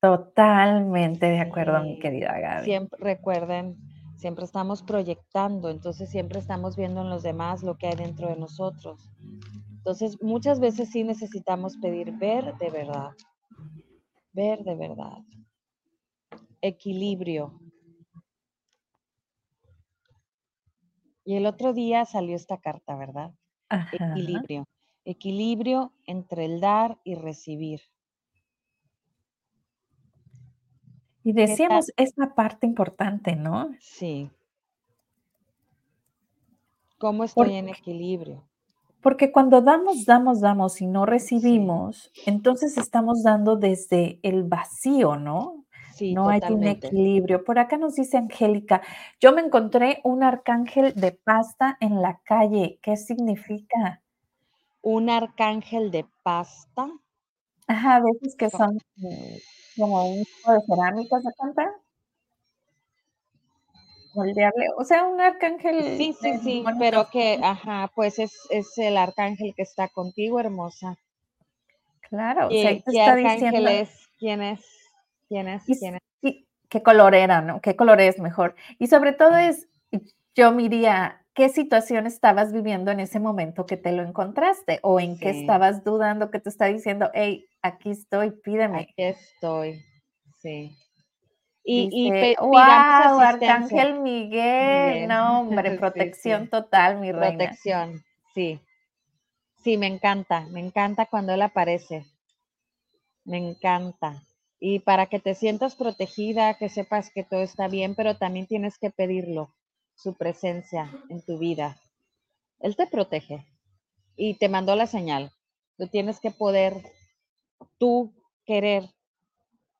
Totalmente 0.00 1.26
de 1.26 1.40
acuerdo, 1.40 1.82
mi 1.82 1.98
querida 1.98 2.38
Gaby. 2.38 2.64
Siempre, 2.64 2.98
recuerden, 3.02 3.76
siempre 4.16 4.44
estamos 4.44 4.82
proyectando, 4.82 5.70
entonces 5.70 6.08
siempre 6.08 6.38
estamos 6.38 6.76
viendo 6.76 7.00
en 7.00 7.10
los 7.10 7.24
demás 7.24 7.64
lo 7.64 7.76
que 7.76 7.88
hay 7.88 7.96
dentro 7.96 8.28
de 8.28 8.36
nosotros. 8.36 9.10
Entonces, 9.78 10.22
muchas 10.22 10.60
veces 10.60 10.90
sí 10.90 11.02
necesitamos 11.02 11.76
pedir 11.78 12.12
ver 12.12 12.54
de 12.58 12.70
verdad, 12.70 13.10
ver 14.32 14.62
de 14.62 14.76
verdad. 14.76 15.18
Equilibrio. 16.60 17.58
Y 21.28 21.36
el 21.36 21.44
otro 21.44 21.74
día 21.74 22.06
salió 22.06 22.34
esta 22.34 22.56
carta, 22.56 22.96
¿verdad? 22.96 23.34
equilibrio, 23.92 24.66
equilibrio 25.04 25.92
entre 26.06 26.46
el 26.46 26.58
dar 26.58 26.96
y 27.04 27.16
recibir. 27.16 27.82
Y 31.22 31.34
decíamos 31.34 31.92
esa 31.98 32.34
parte 32.34 32.66
importante, 32.66 33.36
¿no? 33.36 33.68
Sí. 33.78 34.30
¿Cómo 36.96 37.24
estoy 37.24 37.56
en 37.56 37.68
equilibrio? 37.68 38.48
Porque 39.02 39.30
cuando 39.30 39.60
damos, 39.60 40.06
damos, 40.06 40.40
damos 40.40 40.80
y 40.80 40.86
no 40.86 41.04
recibimos, 41.04 42.10
entonces 42.24 42.78
estamos 42.78 43.22
dando 43.22 43.56
desde 43.56 44.18
el 44.22 44.44
vacío, 44.44 45.16
¿no? 45.16 45.66
Sí, 45.98 46.14
no 46.14 46.28
hay 46.28 46.40
un 46.48 46.64
equilibrio. 46.64 47.44
Por 47.44 47.58
acá 47.58 47.76
nos 47.76 47.96
dice 47.96 48.16
Angélica, 48.16 48.82
yo 49.20 49.32
me 49.32 49.42
encontré 49.42 50.00
un 50.04 50.22
arcángel 50.22 50.94
de 50.94 51.12
pasta 51.12 51.76
en 51.80 52.00
la 52.00 52.20
calle. 52.24 52.78
¿Qué 52.82 52.96
significa? 52.96 54.02
Un 54.80 55.10
arcángel 55.10 55.90
de 55.90 56.06
pasta. 56.22 56.88
Ajá, 57.66 57.96
a 57.96 58.00
veces 58.00 58.36
que 58.36 58.48
son 58.48 58.78
eh, 59.02 59.42
como 59.76 60.08
un 60.08 60.24
tipo 60.24 60.52
de 60.52 60.60
cerámica, 60.66 61.20
¿se 61.20 61.32
cuenta? 61.36 61.74
moldeable, 64.14 64.66
o 64.76 64.84
sea, 64.84 65.04
un 65.04 65.20
arcángel. 65.20 65.96
Sí, 65.96 66.14
sí, 66.20 66.38
sí, 66.38 66.64
pero 66.78 67.08
que, 67.10 67.38
ajá, 67.42 67.90
pues 67.94 68.18
es, 68.18 68.32
es, 68.50 68.76
el 68.78 68.96
arcángel 68.96 69.54
que 69.54 69.62
está 69.62 69.88
contigo, 69.88 70.40
hermosa. 70.40 70.96
Claro, 72.08 72.48
¿Qué, 72.48 72.82
arcángel 73.00 73.68
es? 73.68 74.08
¿Quién 74.18 74.42
es? 74.42 74.77
¿Quién 75.28 75.48
es? 75.48 75.64
¿Quién 75.64 75.96
es? 75.96 76.00
qué 76.68 76.82
color 76.82 77.14
era, 77.14 77.40
¿no? 77.40 77.60
¿Qué 77.60 77.76
color 77.76 78.00
es 78.00 78.18
mejor? 78.18 78.54
Y 78.78 78.88
sobre 78.88 79.12
todo 79.12 79.36
es, 79.36 79.68
yo 80.34 80.52
miría, 80.52 81.24
¿qué 81.34 81.48
situación 81.48 82.06
estabas 82.06 82.52
viviendo 82.52 82.90
en 82.90 83.00
ese 83.00 83.20
momento 83.20 83.66
que 83.66 83.76
te 83.76 83.92
lo 83.92 84.02
encontraste? 84.02 84.78
¿O 84.82 85.00
en 85.00 85.18
qué 85.18 85.30
estabas 85.30 85.84
dudando 85.84 86.30
que 86.30 86.40
te 86.40 86.48
está 86.48 86.66
diciendo, 86.66 87.10
hey, 87.14 87.46
aquí 87.62 87.90
estoy, 87.90 88.32
pídeme? 88.32 88.80
Aquí 88.80 89.02
estoy, 89.02 89.82
sí. 90.40 90.76
Y, 91.70 92.10
wow, 92.40 93.20
Arcángel 93.20 94.00
Miguel, 94.00 95.06
no 95.06 95.40
hombre, 95.40 95.72
protección 95.72 96.48
total, 96.48 96.98
mi 96.98 97.12
reina. 97.12 97.36
Protección, 97.36 98.02
sí. 98.34 98.60
Sí, 99.62 99.76
me 99.76 99.86
encanta, 99.86 100.46
me 100.50 100.60
encanta 100.60 101.06
cuando 101.06 101.34
él 101.34 101.42
aparece. 101.42 102.06
Me 103.24 103.36
encanta. 103.36 104.22
Y 104.60 104.80
para 104.80 105.06
que 105.06 105.20
te 105.20 105.34
sientas 105.34 105.76
protegida, 105.76 106.54
que 106.54 106.68
sepas 106.68 107.10
que 107.12 107.24
todo 107.24 107.40
está 107.40 107.68
bien, 107.68 107.94
pero 107.94 108.16
también 108.16 108.46
tienes 108.46 108.78
que 108.78 108.90
pedirlo, 108.90 109.54
su 109.94 110.16
presencia 110.16 110.90
en 111.08 111.22
tu 111.22 111.38
vida. 111.38 111.80
Él 112.60 112.76
te 112.76 112.86
protege 112.86 113.46
y 114.16 114.34
te 114.34 114.48
mandó 114.48 114.74
la 114.74 114.86
señal. 114.86 115.30
Tú 115.76 115.86
tienes 115.86 116.18
que 116.20 116.32
poder, 116.32 116.74
tú 117.78 118.12
querer 118.44 118.90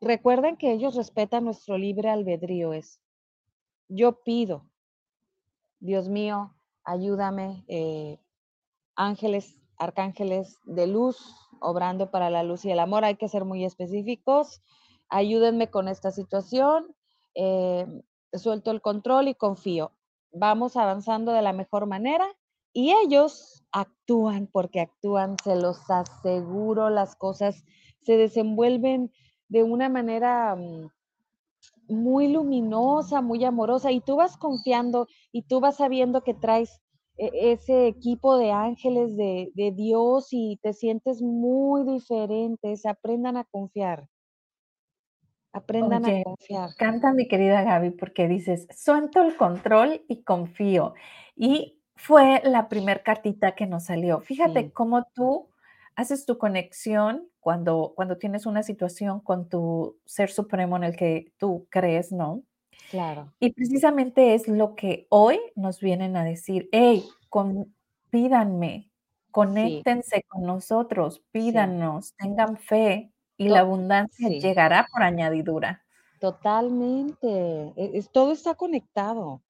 Recuerden 0.01 0.57
que 0.57 0.73
ellos 0.73 0.95
respetan 0.95 1.45
nuestro 1.45 1.77
libre 1.77 2.09
albedrío. 2.09 2.73
Es, 2.73 3.01
yo 3.89 4.23
pido, 4.23 4.71
Dios 5.81 6.09
mío, 6.09 6.55
ayúdame, 6.85 7.65
eh, 7.67 8.21
ángeles, 8.95 9.58
arcángeles 9.79 10.59
de 10.65 10.87
luz, 10.87 11.19
obrando 11.61 12.11
para 12.11 12.31
la 12.31 12.43
luz 12.43 12.65
y 12.65 12.71
el 12.71 12.79
amor. 12.79 13.05
Hay 13.05 13.17
que 13.17 13.29
ser 13.29 13.45
muy 13.45 13.65
específicos. 13.65 14.61
Ayúdenme 15.09 15.71
con 15.71 15.89
esta 15.89 16.11
situación. 16.11 16.95
Eh, 17.35 17.87
suelto 18.33 18.71
el 18.71 18.83
control 18.83 19.29
y 19.29 19.35
confío. 19.35 19.93
Vamos 20.33 20.77
avanzando 20.77 21.33
de 21.33 21.43
la 21.43 21.53
mejor 21.53 21.87
manera 21.87 22.27
y 22.73 22.93
ellos 22.93 23.65
actúan 23.73 24.47
porque 24.47 24.81
actúan, 24.81 25.37
se 25.43 25.57
los 25.57 25.91
aseguro, 25.91 26.91
las 26.91 27.17
cosas 27.17 27.65
se 28.03 28.17
desenvuelven 28.17 29.13
de 29.49 29.63
una 29.63 29.89
manera 29.89 30.55
mm, 30.55 30.91
muy 31.89 32.29
luminosa, 32.29 33.23
muy 33.23 33.45
amorosa, 33.45 33.91
y 33.91 34.01
tú 34.01 34.17
vas 34.17 34.37
confiando 34.37 35.07
y 35.33 35.43
tú 35.43 35.61
vas 35.61 35.77
sabiendo 35.77 36.23
que 36.23 36.35
traes 36.35 36.81
ese 37.19 37.89
equipo 37.89 38.39
de 38.39 38.53
ángeles 38.53 39.17
de, 39.17 39.73
Dios 39.75 40.29
y 40.31 40.59
te 40.63 40.73
sientes 40.73 41.21
muy 41.21 41.85
diferentes. 41.85 42.87
Aprendan 42.87 43.37
a 43.37 43.45
confiar. 43.45 44.09
Aprendan 45.53 46.05
a 46.05 46.23
confiar. 46.23 46.71
Canta 46.77 47.13
mi 47.13 47.27
querida 47.27 47.63
Gaby 47.63 47.91
porque 47.91 48.29
dices, 48.29 48.67
suelto 48.75 49.23
el 49.23 49.37
control 49.37 50.05
y 50.09 50.23
confío. 50.23 50.95
Y 51.35 51.81
fue 51.97 52.41
la 52.45 52.69
primer 52.69 53.03
cartita 53.03 53.55
que 53.55 53.67
nos 53.67 53.85
salió. 53.85 54.21
Fíjate 54.21 54.73
cómo 54.73 55.05
tú 55.15 55.49
haces 55.97 56.25
tu 56.27 56.39
conexión 56.39 57.29
cuando, 57.41 57.93
cuando 57.97 58.19
tienes 58.19 58.47
una 58.47 58.63
situación 58.63 59.21
con 59.21 59.49
tu 59.49 59.99
ser 60.05 60.31
supremo 60.31 60.77
en 60.77 60.85
el 60.85 60.97
que 60.97 61.33
tú 61.39 61.67
crees, 61.71 62.13
¿no? 62.13 62.45
Claro. 62.91 63.33
Y 63.39 63.53
precisamente 63.53 64.35
es 64.35 64.49
lo 64.49 64.75
que 64.75 65.07
hoy 65.11 65.39
nos 65.55 65.81
vienen 65.81 66.17
a 66.17 66.25
decir, 66.25 66.69
hey, 66.73 67.05
con, 67.29 67.75
pídanme, 68.11 68.91
conéctense 69.31 70.25
con 70.29 70.43
nosotros, 70.43 71.23
pídanos, 71.31 72.15
tengan 72.17 72.57
fe 72.57 73.13
y 73.37 73.49
la 73.49 73.61
abundancia 73.61 74.29
llegará 74.29 74.87
por 74.93 75.03
añadidura. 75.03 75.85
Totalmente, 76.21 77.73
e, 77.77 78.03
todo 78.13 78.33
está 78.33 78.55
conectado. 78.55 79.43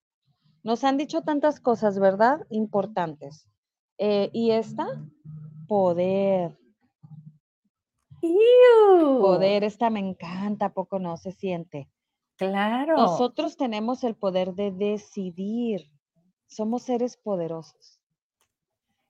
Nos 0.62 0.84
han 0.84 0.98
dicho 0.98 1.22
tantas 1.22 1.60
cosas, 1.60 1.98
¿verdad? 1.98 2.46
Importantes. 2.50 3.48
Eh, 3.96 4.28
y 4.32 4.50
esta, 4.50 4.86
poder. 5.66 6.58
Poder, 8.20 9.64
esta 9.64 9.90
me 9.90 10.00
encanta, 10.00 10.74
poco 10.74 10.98
no 10.98 11.16
se 11.16 11.32
siente. 11.32 11.88
Claro. 12.38 12.96
Nosotros 12.96 13.56
tenemos 13.56 14.04
el 14.04 14.14
poder 14.14 14.54
de 14.54 14.70
decidir. 14.70 15.90
Somos 16.46 16.82
seres 16.82 17.16
poderosos. 17.16 18.00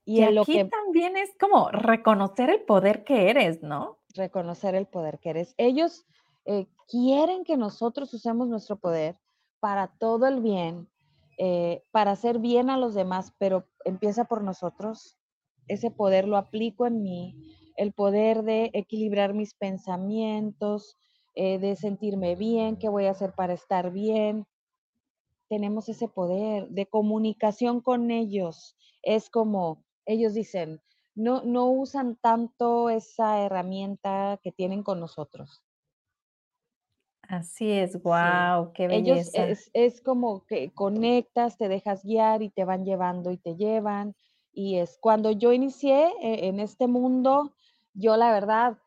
Y, 0.03 0.23
aquí 0.23 0.33
lo 0.33 0.45
que, 0.45 0.65
también 0.65 1.15
es 1.15 1.29
como 1.39 1.69
reconocer 1.69 2.49
el 2.49 2.61
poder 2.61 3.03
que 3.03 3.29
eres, 3.29 3.61
¿no? 3.61 3.99
Reconocer 4.15 4.73
el 4.75 4.87
poder 4.87 5.19
que 5.19 5.29
eres. 5.29 5.53
Ellos 5.57 6.05
eh, 6.45 6.67
quieren 6.87 7.43
que 7.43 7.55
nosotros 7.55 8.11
usemos 8.13 8.47
nuestro 8.47 8.77
poder 8.77 9.19
para 9.59 9.87
todo 9.87 10.25
el 10.25 10.41
bien, 10.41 10.89
eh, 11.37 11.83
para 11.91 12.11
hacer 12.11 12.39
bien 12.39 12.71
a 12.71 12.77
los 12.77 12.95
demás, 12.95 13.33
pero 13.37 13.67
empieza 13.85 14.25
por 14.25 14.43
nosotros 14.43 15.19
ese 15.67 15.91
poder 15.91 16.27
lo 16.27 16.37
aplico 16.37 16.87
en 16.87 17.03
mí, 17.03 17.35
el 17.77 17.93
poder 17.93 18.43
de 18.43 18.71
equilibrar 18.73 19.33
mis 19.33 19.53
pensamientos, 19.53 20.97
eh, 21.41 21.57
de 21.57 21.77
sentirme 21.77 22.35
bien, 22.35 22.75
qué 22.75 22.89
voy 22.89 23.05
a 23.05 23.11
hacer 23.11 23.31
para 23.31 23.53
estar 23.53 23.91
bien. 23.91 24.45
Tenemos 25.47 25.87
ese 25.87 26.09
poder 26.09 26.67
de 26.67 26.85
comunicación 26.85 27.79
con 27.79 28.11
ellos. 28.11 28.75
Es 29.01 29.29
como 29.29 29.85
ellos 30.05 30.33
dicen, 30.33 30.81
no, 31.15 31.41
no 31.43 31.67
usan 31.67 32.17
tanto 32.17 32.89
esa 32.89 33.39
herramienta 33.39 34.37
que 34.43 34.51
tienen 34.51 34.83
con 34.83 34.99
nosotros. 34.99 35.63
Así 37.21 37.71
es, 37.71 38.03
wow, 38.03 38.73
qué 38.73 38.89
belleza. 38.89 39.45
Ellos 39.45 39.49
es, 39.49 39.71
es, 39.71 40.01
como 40.01 40.45
que 40.45 40.73
conectas, 40.73 41.57
te 41.57 41.69
dejas 41.69 42.03
guiar 42.03 42.41
y 42.41 42.49
te 42.49 42.65
van 42.65 42.83
llevando 42.83 43.31
y 43.31 43.37
te 43.37 43.55
llevan. 43.55 44.13
Y 44.51 44.79
es 44.79 44.97
cuando 44.99 45.31
yo 45.31 45.53
inicié 45.53 46.07
eh, 46.21 46.49
en 46.49 46.59
este 46.59 46.87
mundo, 46.87 47.55
yo 47.93 48.17
la 48.17 48.33
verdad 48.33 48.77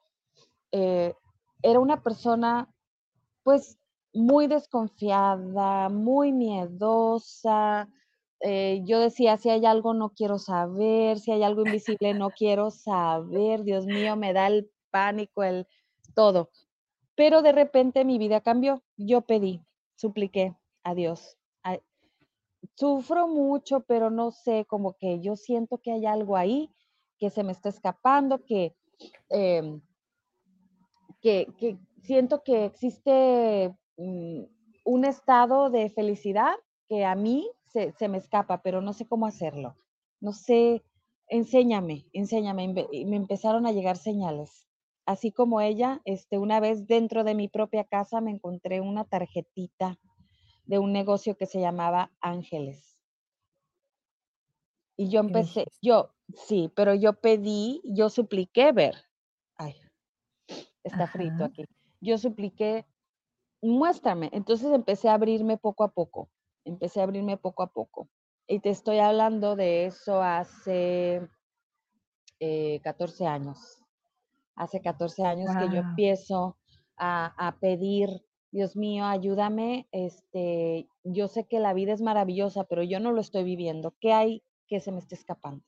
eh, 0.70 1.14
era 1.62 1.80
una 1.80 2.02
persona 2.02 2.68
pues 3.42 3.78
muy 4.12 4.46
desconfiada, 4.46 5.88
muy 5.88 6.32
miedosa. 6.32 7.88
Eh, 8.40 8.82
yo 8.84 9.00
decía, 9.00 9.36
si 9.36 9.50
hay 9.50 9.64
algo 9.66 9.94
no 9.94 10.10
quiero 10.10 10.38
saber, 10.38 11.18
si 11.18 11.32
hay 11.32 11.42
algo 11.42 11.64
invisible 11.64 12.14
no 12.14 12.30
quiero 12.30 12.70
saber, 12.70 13.62
Dios 13.62 13.86
mío, 13.86 14.16
me 14.16 14.32
da 14.32 14.48
el 14.48 14.70
pánico, 14.90 15.42
el 15.42 15.66
todo. 16.14 16.50
Pero 17.14 17.42
de 17.42 17.52
repente 17.52 18.04
mi 18.04 18.18
vida 18.18 18.40
cambió. 18.40 18.82
Yo 18.96 19.22
pedí, 19.22 19.62
supliqué 19.96 20.56
a 20.82 20.94
Dios, 20.94 21.38
sufro 22.76 23.28
mucho, 23.28 23.80
pero 23.80 24.10
no 24.10 24.30
sé, 24.30 24.64
como 24.66 24.94
que 24.94 25.20
yo 25.20 25.36
siento 25.36 25.78
que 25.78 25.92
hay 25.92 26.06
algo 26.06 26.36
ahí 26.36 26.70
que 27.18 27.30
se 27.30 27.44
me 27.44 27.52
está 27.52 27.68
escapando, 27.68 28.44
que, 28.44 28.74
em, 29.28 29.80
que, 31.22 31.78
siento 32.02 32.42
que 32.42 32.64
existe 32.64 33.74
mm, 33.96 34.42
un 34.84 35.04
estado 35.04 35.70
de 35.70 35.90
felicidad 35.90 36.54
que 36.88 37.04
a 37.04 37.14
mí 37.14 37.50
se, 37.66 37.92
se, 37.92 38.08
me 38.08 38.18
escapa, 38.18 38.62
pero 38.62 38.80
no 38.80 38.92
sé 38.92 39.06
cómo 39.06 39.26
hacerlo. 39.26 39.76
No 40.20 40.32
sé, 40.32 40.82
enséñame, 41.28 42.06
enséñame. 42.12 42.74
Y 42.92 43.04
me 43.06 43.16
empezaron 43.16 43.66
a 43.66 43.72
llegar 43.72 43.96
señales. 43.96 44.66
Así 45.06 45.32
como 45.32 45.60
ella, 45.60 46.00
este, 46.04 46.38
una 46.38 46.60
vez 46.60 46.86
dentro 46.86 47.24
de 47.24 47.34
mi 47.34 47.48
propia 47.48 47.84
casa 47.84 48.20
me 48.20 48.30
encontré 48.30 48.80
una 48.80 49.04
tarjetita 49.04 49.98
de 50.64 50.78
un 50.78 50.92
negocio 50.92 51.36
que 51.36 51.46
se 51.46 51.60
llamaba 51.60 52.12
Ángeles. 52.20 52.98
Y 54.96 55.08
yo 55.08 55.20
empecé, 55.20 55.64
yo, 55.80 56.10
Sí, 56.36 56.70
pero 56.74 56.94
yo 56.94 57.14
pedí, 57.14 57.80
yo 57.84 58.08
supliqué 58.10 58.72
ver. 58.72 58.94
Está 60.84 61.06
frito 61.06 61.44
aquí. 61.44 61.64
Yo 62.00 62.18
supliqué, 62.18 62.86
muéstrame. 63.60 64.30
Entonces 64.32 64.72
empecé 64.72 65.08
a 65.08 65.14
abrirme 65.14 65.56
poco 65.56 65.84
a 65.84 65.92
poco. 65.92 66.28
Empecé 66.64 67.00
a 67.00 67.04
abrirme 67.04 67.36
poco 67.36 67.62
a 67.62 67.68
poco. 67.68 68.08
Y 68.46 68.60
te 68.60 68.70
estoy 68.70 68.98
hablando 68.98 69.56
de 69.56 69.86
eso 69.86 70.22
hace 70.22 71.22
14 72.82 73.24
eh, 73.24 73.26
años. 73.26 73.78
Hace 74.56 74.80
14 74.80 75.24
años 75.24 75.50
que 75.56 75.74
yo 75.74 75.80
empiezo 75.80 76.56
a, 76.96 77.32
a, 77.38 77.58
pedir, 77.58 78.08
Dios 78.50 78.76
mío, 78.76 79.06
ayúdame. 79.06 79.88
Este, 79.92 80.88
yo 81.04 81.28
sé 81.28 81.44
que 81.44 81.60
la 81.60 81.72
vida 81.72 81.92
es 81.92 82.02
maravillosa, 82.02 82.64
pero 82.64 82.82
yo 82.82 83.00
no 83.00 83.12
lo 83.12 83.20
estoy 83.20 83.44
viviendo. 83.44 83.94
¿Qué 84.00 84.12
hay 84.12 84.42
que 84.66 84.80
se 84.80 84.92
me 84.92 84.98
esté 84.98 85.14
escapando? 85.14 85.64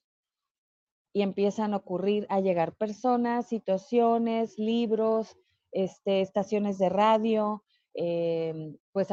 Y 1.14 1.22
empiezan 1.22 1.72
a 1.72 1.78
ocurrir, 1.78 2.26
a 2.28 2.40
llegar 2.40 2.76
personas, 2.76 3.46
situaciones, 3.46 4.58
libros, 4.58 5.36
este, 5.70 6.20
estaciones 6.20 6.76
de 6.76 6.88
radio. 6.88 7.62
Em, 7.94 8.76
pues 8.90 9.08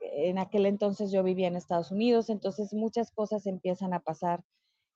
en 0.00 0.38
aquel 0.38 0.66
entonces 0.66 1.12
yo 1.12 1.22
vivía 1.22 1.46
en 1.46 1.54
Estados 1.54 1.92
Unidos, 1.92 2.28
entonces 2.28 2.74
muchas 2.74 3.12
cosas 3.12 3.46
empiezan 3.46 3.94
a 3.94 4.00
pasar 4.00 4.42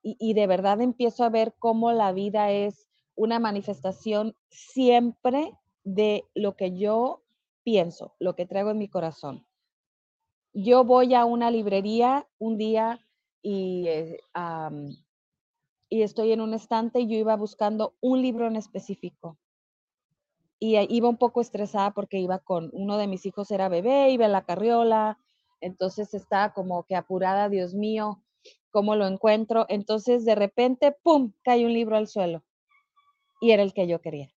y, 0.02 0.16
y 0.18 0.34
de 0.34 0.48
verdad 0.48 0.80
empiezo 0.80 1.22
a 1.22 1.28
ver 1.28 1.54
cómo 1.60 1.92
la 1.92 2.12
vida 2.12 2.50
es 2.50 2.88
una 3.14 3.38
manifestación 3.38 4.34
siempre 4.48 5.52
de 5.84 6.24
lo 6.34 6.56
que 6.56 6.76
yo 6.76 7.22
pienso, 7.62 8.16
lo 8.18 8.34
que 8.34 8.46
traigo 8.46 8.70
en 8.70 8.78
mi 8.78 8.88
corazón. 8.88 9.46
Yo 10.52 10.82
voy 10.82 11.14
a 11.14 11.24
una 11.24 11.52
librería 11.52 12.26
un 12.38 12.58
día 12.58 12.98
y 13.40 13.86
eh, 13.86 14.18
y 15.90 16.02
estoy 16.02 16.32
en 16.32 16.40
un 16.40 16.54
estante 16.54 17.00
y 17.00 17.08
yo 17.08 17.16
iba 17.16 17.36
buscando 17.36 17.94
un 18.00 18.22
libro 18.22 18.46
en 18.46 18.56
específico. 18.56 19.36
Y 20.60 20.78
iba 20.94 21.08
un 21.08 21.16
poco 21.16 21.40
estresada 21.40 21.90
porque 21.90 22.18
iba 22.18 22.38
con 22.38 22.70
uno 22.72 22.96
de 22.96 23.08
mis 23.08 23.26
hijos, 23.26 23.50
era 23.50 23.68
bebé, 23.68 24.10
iba 24.10 24.26
en 24.26 24.32
la 24.32 24.44
carriola, 24.44 25.18
entonces 25.60 26.14
estaba 26.14 26.52
como 26.52 26.84
que 26.84 26.94
apurada, 26.94 27.48
Dios 27.48 27.74
mío, 27.74 28.22
¿cómo 28.70 28.94
lo 28.94 29.06
encuentro? 29.06 29.66
Entonces 29.68 30.24
de 30.24 30.36
repente, 30.36 30.92
¡pum!, 31.02 31.32
cae 31.42 31.66
un 31.66 31.72
libro 31.72 31.96
al 31.96 32.06
suelo 32.06 32.44
y 33.40 33.50
era 33.50 33.62
el 33.62 33.72
que 33.74 33.88
yo 33.88 34.00
quería. 34.00 34.30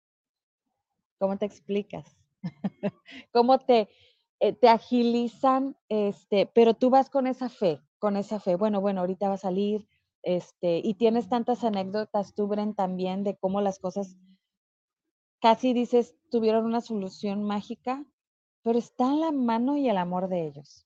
¿Cómo 1.20 1.38
te 1.38 1.46
explicas? 1.46 2.16
¿Cómo 3.34 3.60
te, 3.60 3.90
eh, 4.40 4.54
te 4.54 4.70
agilizan? 4.70 5.76
Este, 5.90 6.46
pero 6.46 6.76
tú 6.76 6.90
vas 6.90 7.10
con 7.10 7.28
esa 7.28 7.50
fe, 7.50 7.82
con 8.00 8.16
esa 8.16 8.40
fe. 8.40 8.56
Bueno, 8.56 8.80
bueno, 8.80 9.02
ahorita 9.02 9.28
va 9.28 9.36
a 9.36 9.38
salir, 9.38 9.88
este, 10.24 10.82
y 10.84 10.96
tienes 10.96 11.30
tantas 11.30 11.64
anécdotas, 11.64 12.34
tú, 12.34 12.48
Bren, 12.48 12.74
también 12.74 13.24
de 13.24 13.38
cómo 13.38 13.62
las 13.62 13.80
cosas 13.80 14.18
casi 15.42 15.74
dices 15.74 16.16
tuvieron 16.30 16.66
una 16.66 16.82
solución 16.82 17.44
mágica, 17.44 18.06
pero 18.64 18.78
está 18.78 19.14
la 19.14 19.32
mano 19.32 19.78
y 19.78 19.90
el 19.90 19.98
amor 19.98 20.30
de 20.30 20.48
ellos. 20.48 20.86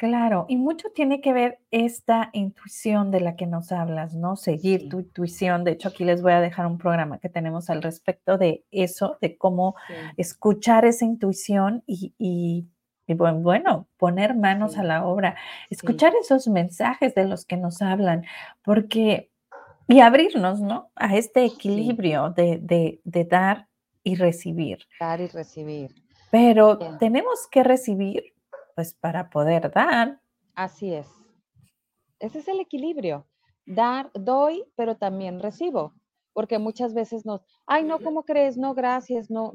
Claro, 0.00 0.46
y 0.48 0.56
mucho 0.56 0.88
tiene 0.94 1.20
que 1.20 1.34
ver 1.34 1.58
esta 1.70 2.30
intuición 2.32 3.10
de 3.10 3.20
la 3.20 3.36
que 3.36 3.46
nos 3.46 3.70
hablas, 3.70 4.14
¿no? 4.14 4.34
Seguir 4.34 4.88
tu 4.88 5.00
intuición. 5.00 5.62
De 5.62 5.72
hecho, 5.72 5.88
aquí 5.88 6.04
les 6.04 6.22
voy 6.22 6.32
a 6.32 6.40
dejar 6.40 6.66
un 6.66 6.78
programa 6.78 7.18
que 7.18 7.28
tenemos 7.28 7.68
al 7.68 7.82
respecto 7.82 8.38
de 8.38 8.64
eso, 8.70 9.18
de 9.20 9.36
cómo 9.36 9.74
escuchar 10.16 10.86
esa 10.86 11.04
intuición 11.04 11.82
y, 11.86 12.14
y 12.18 12.66
y 13.10 13.14
bueno, 13.14 13.88
poner 13.96 14.36
manos 14.36 14.78
a 14.78 14.84
la 14.84 15.04
obra, 15.04 15.36
escuchar 15.68 16.12
esos 16.20 16.46
mensajes 16.46 17.14
de 17.14 17.24
los 17.24 17.44
que 17.44 17.56
nos 17.56 17.82
hablan, 17.82 18.24
porque, 18.62 19.32
y 19.88 20.00
abrirnos, 20.00 20.60
¿no? 20.60 20.92
A 20.94 21.16
este 21.16 21.44
equilibrio 21.44 22.30
de, 22.30 23.00
dar 23.04 23.68
y 24.04 24.14
recibir. 24.14 24.86
Dar 25.00 25.20
y 25.20 25.26
recibir. 25.26 25.94
Pero 26.30 26.78
tenemos 26.98 27.48
que 27.50 27.64
recibir, 27.64 28.32
pues, 28.76 28.94
para 28.94 29.28
poder 29.28 29.72
dar. 29.72 30.20
Así 30.54 30.94
es. 30.94 31.08
Ese 32.20 32.38
es 32.38 32.46
el 32.46 32.60
equilibrio. 32.60 33.26
Dar, 33.66 34.10
doy, 34.14 34.64
pero 34.76 34.96
también 34.96 35.40
recibo 35.40 35.94
porque 36.32 36.60
muchas 36.60 36.94
veces 36.94 37.26
nos, 37.26 37.42
ay, 37.66 37.82
no, 37.82 37.98
¿cómo 37.98 38.22
crees? 38.22 38.56
No, 38.56 38.72
gracias, 38.72 39.30
no, 39.30 39.52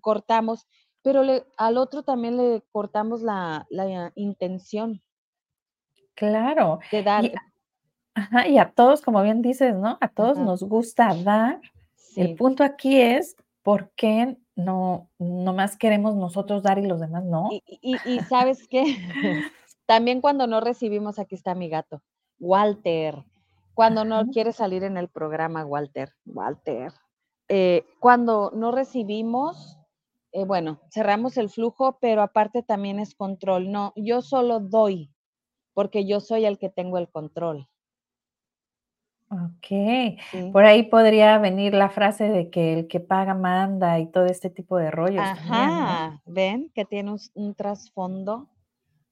cortamos 0.00 0.66
pero 1.08 1.22
le, 1.22 1.46
al 1.56 1.78
otro 1.78 2.02
también 2.02 2.36
le 2.36 2.62
cortamos 2.70 3.22
la, 3.22 3.66
intención. 4.14 5.00
Claro. 6.14 6.80
De 6.92 7.02
dar. 7.02 7.24
Y, 7.24 7.32
ajá, 8.12 8.46
y 8.46 8.58
a 8.58 8.72
todos, 8.72 9.00
como 9.00 9.22
bien 9.22 9.40
dices, 9.40 9.74
¿no? 9.74 9.96
A 10.02 10.08
todos 10.08 10.36
nos 10.36 10.62
gusta 10.62 11.14
dar. 11.14 11.62
El 12.14 12.34
punto 12.34 12.62
aquí 12.62 13.00
es 13.00 13.36
por 13.62 13.90
qué 13.96 14.36
no, 14.54 15.08
más 15.18 15.78
queremos 15.78 16.14
nosotros 16.14 16.62
dar 16.62 16.78
y 16.78 16.86
los 16.86 17.00
demás 17.00 17.24
no. 17.24 17.48
Y, 17.52 17.96
y, 18.04 18.20
sabes 18.28 18.68
qué, 18.68 18.84
también 19.86 20.20
cuando 20.20 20.46
no 20.46 20.60
recibimos, 20.60 21.18
aquí 21.18 21.36
está 21.36 21.54
mi 21.54 21.70
gato, 21.70 22.02
Walter. 22.38 23.24
Cuando 23.72 24.04
no 24.04 24.26
quiere 24.26 24.52
salir 24.52 24.84
en 24.84 24.98
el 24.98 25.08
programa, 25.08 25.64
Walter, 25.64 26.12
Walter. 26.26 26.92
Eh, 27.48 27.86
cuando 27.98 28.50
no 28.54 28.72
recibimos, 28.72 29.77
eh, 30.32 30.44
bueno, 30.44 30.80
cerramos 30.90 31.36
el 31.36 31.48
flujo, 31.48 31.98
pero 32.00 32.22
aparte 32.22 32.62
también 32.62 32.98
es 32.98 33.14
control. 33.14 33.70
No, 33.70 33.92
yo 33.96 34.22
solo 34.22 34.60
doy, 34.60 35.10
porque 35.74 36.06
yo 36.06 36.20
soy 36.20 36.44
el 36.44 36.58
que 36.58 36.68
tengo 36.68 36.98
el 36.98 37.08
control. 37.08 37.68
Ok, 39.30 40.52
por 40.52 40.64
ahí 40.64 40.84
podría 40.84 41.36
venir 41.36 41.74
la 41.74 41.90
frase 41.90 42.30
de 42.30 42.48
que 42.48 42.72
el 42.72 42.88
que 42.88 42.98
paga 42.98 43.34
manda 43.34 43.98
y 43.98 44.10
todo 44.10 44.24
este 44.24 44.48
tipo 44.48 44.78
de 44.78 44.90
rollos. 44.90 45.22
Ajá, 45.22 46.22
ven 46.24 46.70
que 46.74 46.86
tiene 46.86 47.14
un, 47.34 47.54
trasfondo 47.54 48.48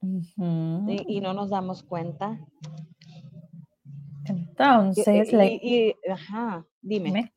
y, 0.01 1.21
no 1.21 1.35
nos 1.35 1.51
damos 1.51 1.83
cuenta. 1.83 2.41
Entonces, 4.25 5.35
ajá, 6.09 6.65
dime 6.81 7.31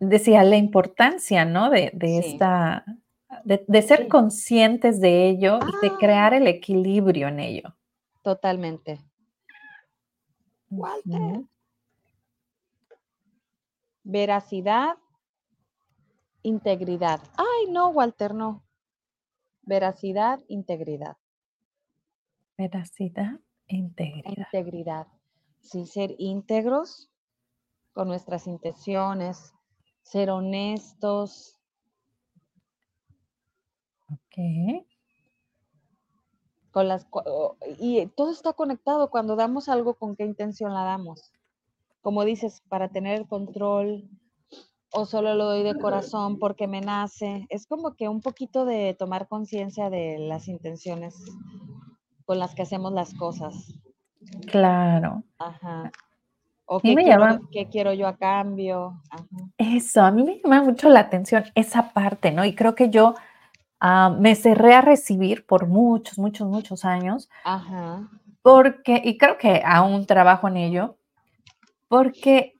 decía 0.00 0.42
la 0.44 0.56
importancia, 0.56 1.44
¿no? 1.44 1.70
De, 1.70 1.92
esta, 2.00 2.84
de, 3.44 3.82
ser 3.82 4.08
conscientes 4.08 5.00
de 5.00 5.28
ello 5.28 5.58
y 5.60 5.86
de 5.86 5.94
crear 5.96 6.34
el 6.34 6.46
equilibrio 6.46 7.28
en 7.28 7.40
ello. 7.40 7.76
Totalmente. 8.22 9.00
Walter. 10.70 11.42
Veracidad, 14.02 14.96
integridad. 16.42 17.20
Ay, 17.36 17.70
no, 17.70 17.88
Walter, 17.88 18.34
no. 18.34 18.62
Veracidad, 19.62 20.40
integridad. 20.48 21.16
Veracidad, 22.56 23.40
integridad. 23.66 24.36
Integridad. 24.36 25.06
Sí, 25.60 25.86
ser 25.86 26.14
íntegros 26.18 27.10
con 27.92 28.06
nuestras 28.08 28.46
intenciones, 28.46 29.55
ser 30.06 30.30
honestos. 30.30 31.58
Ok. 34.08 34.86
Con 36.70 36.88
las, 36.88 37.06
y 37.80 38.06
todo 38.08 38.30
está 38.30 38.52
conectado 38.52 39.10
cuando 39.10 39.34
damos 39.34 39.68
algo, 39.68 39.94
con 39.94 40.14
qué 40.14 40.24
intención 40.24 40.72
la 40.72 40.84
damos. 40.84 41.32
Como 42.02 42.24
dices, 42.24 42.62
para 42.68 42.88
tener 42.88 43.18
el 43.18 43.26
control, 43.26 44.08
o 44.92 45.06
solo 45.06 45.34
lo 45.34 45.46
doy 45.46 45.64
de 45.64 45.74
corazón 45.74 46.38
porque 46.38 46.68
me 46.68 46.80
nace. 46.80 47.46
Es 47.48 47.66
como 47.66 47.94
que 47.94 48.08
un 48.08 48.20
poquito 48.20 48.64
de 48.64 48.94
tomar 48.94 49.26
conciencia 49.26 49.90
de 49.90 50.18
las 50.18 50.46
intenciones 50.46 51.16
con 52.24 52.38
las 52.38 52.54
que 52.54 52.62
hacemos 52.62 52.92
las 52.92 53.12
cosas. 53.14 53.74
Claro. 54.46 55.24
Ajá. 55.38 55.90
¿O 56.68 56.80
qué, 56.80 56.94
quiero, 56.96 57.40
qué 57.52 57.68
quiero 57.68 57.92
yo 57.92 58.08
a 58.08 58.16
cambio? 58.16 59.00
Eso, 59.56 60.02
a 60.02 60.10
mí 60.10 60.24
me 60.24 60.40
llama 60.42 60.62
mucho 60.62 60.88
la 60.88 61.00
atención 61.00 61.44
esa 61.54 61.92
parte, 61.92 62.32
¿no? 62.32 62.44
Y 62.44 62.56
creo 62.56 62.74
que 62.74 62.90
yo 62.90 63.14
ah, 63.78 64.14
me 64.18 64.34
cerré 64.34 64.74
a 64.74 64.80
recibir 64.80 65.46
por 65.46 65.68
muchos, 65.68 66.18
muchos, 66.18 66.48
muchos 66.48 66.84
años. 66.84 67.30
Ajá. 67.44 68.08
Porque, 68.42 69.00
y 69.04 69.16
creo 69.16 69.38
que 69.38 69.62
aún 69.64 70.06
trabajo 70.06 70.48
en 70.48 70.56
ello, 70.56 70.96
porque 71.86 72.54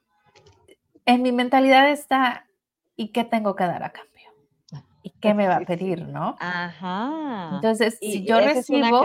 en 1.05 1.23
mi 1.23 1.33
mentalidad 1.33 1.91
está, 1.91 2.47
¿y 2.95 3.09
qué 3.09 3.25
tengo 3.25 3.57
que 3.57 3.65
dar 3.65 3.83
a 3.83 3.91
cambio? 3.91 4.13
¿Y 5.03 5.11
qué 5.11 5.35
me 5.35 5.49
va 5.49 5.57
a 5.57 5.61
pedir, 5.61 6.07
no? 6.07 6.37
Ajá. 6.39 7.51
Entonces, 7.55 7.99
si 8.01 8.25
yo 8.25 8.39
recibo, 8.41 9.05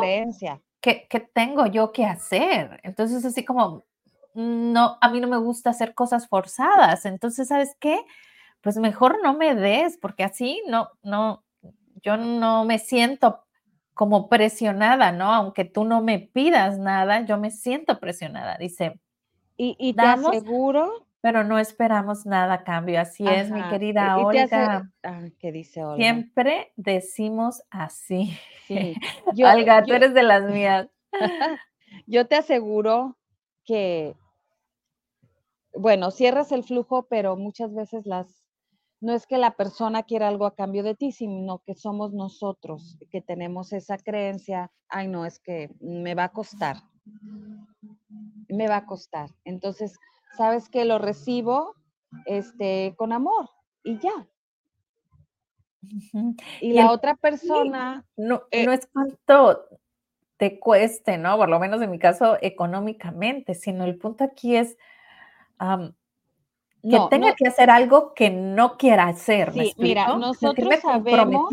¿qué, 0.80 1.08
¿qué 1.10 1.20
tengo 1.20 1.66
yo 1.66 1.92
que 1.92 2.06
hacer? 2.06 2.80
Entonces, 2.84 3.26
así 3.26 3.46
como 3.46 3.84
no, 4.34 4.98
a 5.02 5.10
mí 5.10 5.20
no 5.20 5.28
me 5.28 5.38
gusta 5.38 5.70
hacer 5.70 5.94
cosas 5.94 6.28
forzadas. 6.28 7.06
Entonces, 7.06 7.48
¿sabes 7.48 7.76
qué? 7.80 8.00
Pues 8.62 8.78
mejor 8.78 9.18
no 9.24 9.34
me 9.34 9.56
des, 9.56 9.98
porque 9.98 10.24
así 10.24 10.62
no, 10.68 10.90
no, 11.04 11.44
yo 12.02 12.18
no 12.18 12.66
me 12.66 12.80
siento 12.80 13.46
como 13.94 14.30
presionada, 14.30 15.12
¿no? 15.12 15.34
Aunque 15.34 15.66
tú 15.66 15.84
no 15.84 16.02
me 16.02 16.20
pidas 16.20 16.78
nada, 16.78 17.26
yo 17.26 17.38
me 17.38 17.52
siento 17.52 18.00
presionada. 18.00 18.58
Dice, 18.58 19.00
y, 19.58 19.76
y 19.80 19.94
te 19.94 20.02
aseguro 20.02 21.08
pero 21.22 21.44
no 21.44 21.60
esperamos 21.60 22.26
nada 22.26 22.56
a 22.56 22.64
cambio. 22.64 23.00
Así 23.00 23.28
es, 23.28 23.52
mi 23.52 23.62
querida 23.70 24.18
Olga. 24.18 24.92
Ah, 25.04 25.22
¿Qué 25.40 25.52
dice 25.52 25.84
Olga? 25.84 25.98
Siempre 25.98 26.74
decimos 26.76 27.62
así. 27.70 28.36
Sí. 28.68 28.96
Olga, 29.46 29.84
tú 29.84 29.94
eres 29.94 30.16
de 30.16 30.24
las 30.24 30.44
mías. 30.52 30.90
yo 32.08 32.28
te 32.28 32.36
aseguro 32.36 33.18
que, 33.64 34.16
bueno, 35.74 36.12
cierras 36.12 36.52
el 36.52 36.64
flujo, 36.64 37.08
pero 37.10 37.38
muchas 37.38 37.74
veces 37.74 38.06
las, 38.06 38.44
no 39.00 39.14
es 39.14 39.26
que 39.26 39.38
la 39.38 39.56
persona 39.56 40.04
quiera 40.04 40.28
algo 40.28 40.46
a 40.46 40.56
cambio 40.56 40.84
de 40.84 40.96
ti, 40.96 41.12
sino 41.12 41.60
que 41.66 41.76
somos 41.76 42.14
nosotros 42.14 42.98
que 43.10 43.22
tenemos 43.22 43.74
esa 43.74 43.98
creencia, 43.98 44.72
ay, 44.90 45.08
no, 45.08 45.26
es 45.26 45.40
que 45.40 45.72
me 45.80 46.16
va 46.16 46.26
a 46.26 46.32
costar. 46.32 46.78
Me 48.48 48.68
va 48.68 48.78
a 48.78 48.86
costar. 48.86 49.30
Entonces, 49.44 49.98
sabes 50.38 50.70
que 50.70 50.86
lo 50.86 51.00
recibo 51.00 51.76
este, 52.26 52.94
con 52.98 53.12
amor 53.12 53.50
y 53.84 53.98
ya. 53.98 54.28
Y, 56.60 56.74
la 56.74 56.92
otra 56.92 57.16
persona... 57.16 58.06
No, 58.16 58.44
eh 58.52 58.66
no 58.66 58.72
es 58.72 58.88
cuánto 58.94 59.66
te 60.38 60.60
cueste, 60.60 61.18
¿no? 61.18 61.38
Por 61.38 61.50
lo 61.50 61.60
menos 61.60 61.82
en 61.82 61.90
mi 61.90 62.00
caso, 62.00 62.38
económicamente, 62.42 63.56
sino 63.56 63.84
el 63.86 63.98
punto 63.98 64.24
aquí 64.24 64.56
es 64.56 64.78
que 66.82 67.00
tenga 67.10 67.36
que 67.36 67.48
hacer 67.48 67.70
algo 67.70 68.14
que 68.14 68.30
no 68.30 68.78
quiera 68.78 69.08
hacer. 69.08 69.54
Sí, 69.54 69.74
mira, 69.78 70.16
nosotros 70.18 70.80
sabemos 70.82 71.50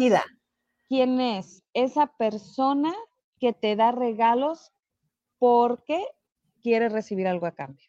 quién 0.88 1.20
es 1.20 1.62
esa 1.74 2.06
persona 2.06 2.94
que 3.38 3.52
te 3.52 3.76
da 3.76 3.92
regalos 3.92 4.72
porque 5.38 6.04
quiere 6.62 6.88
recibir 6.88 7.28
algo 7.28 7.46
a 7.46 7.52
cambio. 7.52 7.88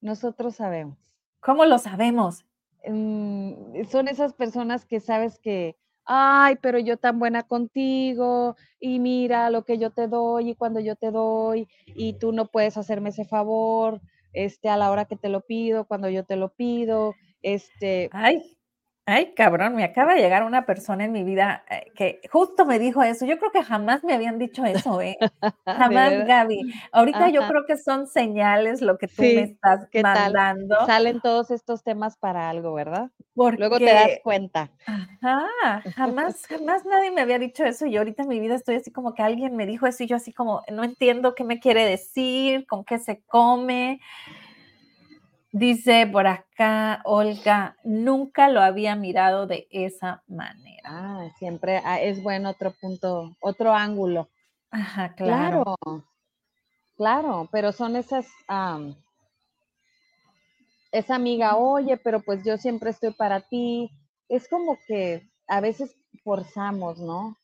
Nosotros 0.00 0.56
sabemos. 0.56 0.98
¿Cómo 1.40 1.64
lo 1.64 1.78
sabemos? 1.78 2.44
Mm, 2.86 3.84
son 3.88 4.08
esas 4.08 4.32
personas 4.32 4.84
que 4.84 4.98
sabes 5.00 5.38
que, 5.38 5.76
ay, 6.04 6.56
pero 6.60 6.78
yo 6.78 6.96
tan 6.96 7.18
buena 7.18 7.44
contigo 7.44 8.56
y 8.80 8.98
mira 8.98 9.50
lo 9.50 9.64
que 9.64 9.78
yo 9.78 9.90
te 9.90 10.08
doy 10.08 10.50
y 10.50 10.54
cuando 10.56 10.80
yo 10.80 10.96
te 10.96 11.12
doy 11.12 11.68
y 11.86 12.14
tú 12.14 12.32
no 12.32 12.46
puedes 12.46 12.76
hacerme 12.76 13.10
ese 13.10 13.24
favor, 13.24 14.00
este, 14.32 14.68
a 14.68 14.76
la 14.76 14.90
hora 14.90 15.04
que 15.06 15.16
te 15.16 15.28
lo 15.28 15.42
pido, 15.42 15.86
cuando 15.86 16.08
yo 16.08 16.24
te 16.24 16.36
lo 16.36 16.50
pido, 16.54 17.14
este. 17.42 18.08
Ay, 18.12 18.56
Ay, 19.04 19.34
cabrón, 19.34 19.74
me 19.74 19.82
acaba 19.82 20.14
de 20.14 20.20
llegar 20.20 20.44
una 20.44 20.64
persona 20.64 21.04
en 21.04 21.10
mi 21.10 21.24
vida 21.24 21.64
eh, 21.68 21.90
que 21.96 22.20
justo 22.30 22.64
me 22.64 22.78
dijo 22.78 23.02
eso. 23.02 23.26
Yo 23.26 23.36
creo 23.36 23.50
que 23.50 23.64
jamás 23.64 24.04
me 24.04 24.14
habían 24.14 24.38
dicho 24.38 24.64
eso, 24.64 25.00
¿eh? 25.00 25.16
Jamás, 25.66 26.24
Gaby. 26.24 26.72
Ahorita 26.92 27.28
yo 27.30 27.40
creo 27.48 27.64
que 27.66 27.76
son 27.76 28.06
señales 28.06 28.80
lo 28.80 28.98
que 28.98 29.08
tú 29.08 29.22
me 29.22 29.42
estás 29.42 29.88
mandando. 30.00 30.86
Salen 30.86 31.20
todos 31.20 31.50
estos 31.50 31.82
temas 31.82 32.16
para 32.16 32.48
algo, 32.48 32.74
¿verdad? 32.74 33.10
Porque, 33.34 33.58
Luego 33.58 33.78
te 33.78 33.86
das 33.86 34.10
cuenta. 34.22 34.70
Ajá, 34.86 35.82
jamás, 35.96 36.46
jamás 36.46 36.84
nadie 36.84 37.10
me 37.10 37.22
había 37.22 37.40
dicho 37.40 37.64
eso 37.64 37.86
y 37.86 37.96
ahorita 37.96 38.22
en 38.22 38.28
mi 38.28 38.38
vida 38.38 38.54
estoy 38.54 38.76
así 38.76 38.92
como 38.92 39.14
que 39.14 39.22
alguien 39.22 39.56
me 39.56 39.66
dijo 39.66 39.86
eso 39.88 40.04
y 40.04 40.06
yo 40.06 40.16
así 40.16 40.32
como 40.32 40.62
no 40.70 40.84
entiendo 40.84 41.34
qué 41.34 41.42
me 41.42 41.58
quiere 41.58 41.84
decir, 41.84 42.66
con 42.66 42.84
qué 42.84 42.98
se 42.98 43.20
come. 43.22 44.00
Dice 45.54 46.08
por 46.10 46.26
acá 46.26 47.02
Olga, 47.04 47.76
nunca 47.84 48.48
lo 48.48 48.62
había 48.62 48.96
mirado 48.96 49.46
de 49.46 49.68
esa 49.70 50.22
manera. 50.26 50.80
Ah, 50.84 51.28
siempre 51.38 51.82
ah, 51.84 52.00
es 52.00 52.22
bueno 52.22 52.48
otro 52.48 52.72
punto, 52.80 53.36
otro 53.38 53.74
ángulo. 53.74 54.30
Ajá, 54.70 55.14
claro. 55.14 55.76
Claro, 56.96 57.48
pero 57.52 57.72
son 57.72 57.96
esas, 57.96 58.26
esa 60.90 61.14
amiga, 61.14 61.56
oye, 61.56 61.98
pero 61.98 62.20
pues 62.20 62.42
yo 62.44 62.56
siempre 62.56 62.88
estoy 62.90 63.12
para 63.12 63.40
ti. 63.40 63.90
Es 64.30 64.48
como 64.48 64.78
que 64.86 65.28
a 65.48 65.60
veces 65.60 65.94
forzamos, 66.24 66.98
¿no? 66.98 67.36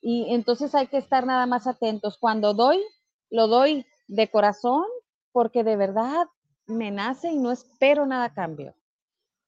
Y 0.00 0.32
entonces 0.32 0.72
hay 0.76 0.86
que 0.86 0.98
estar 0.98 1.26
nada 1.26 1.46
más 1.46 1.66
atentos. 1.66 2.16
Cuando 2.16 2.54
doy, 2.54 2.80
lo 3.28 3.48
doy 3.48 3.86
de 4.06 4.30
corazón, 4.30 4.84
porque 5.32 5.64
de 5.64 5.76
verdad 5.76 6.28
me 6.70 6.90
nace 6.90 7.30
y 7.32 7.38
no 7.38 7.50
espero 7.50 8.06
nada 8.06 8.24
a 8.24 8.34
cambio. 8.34 8.74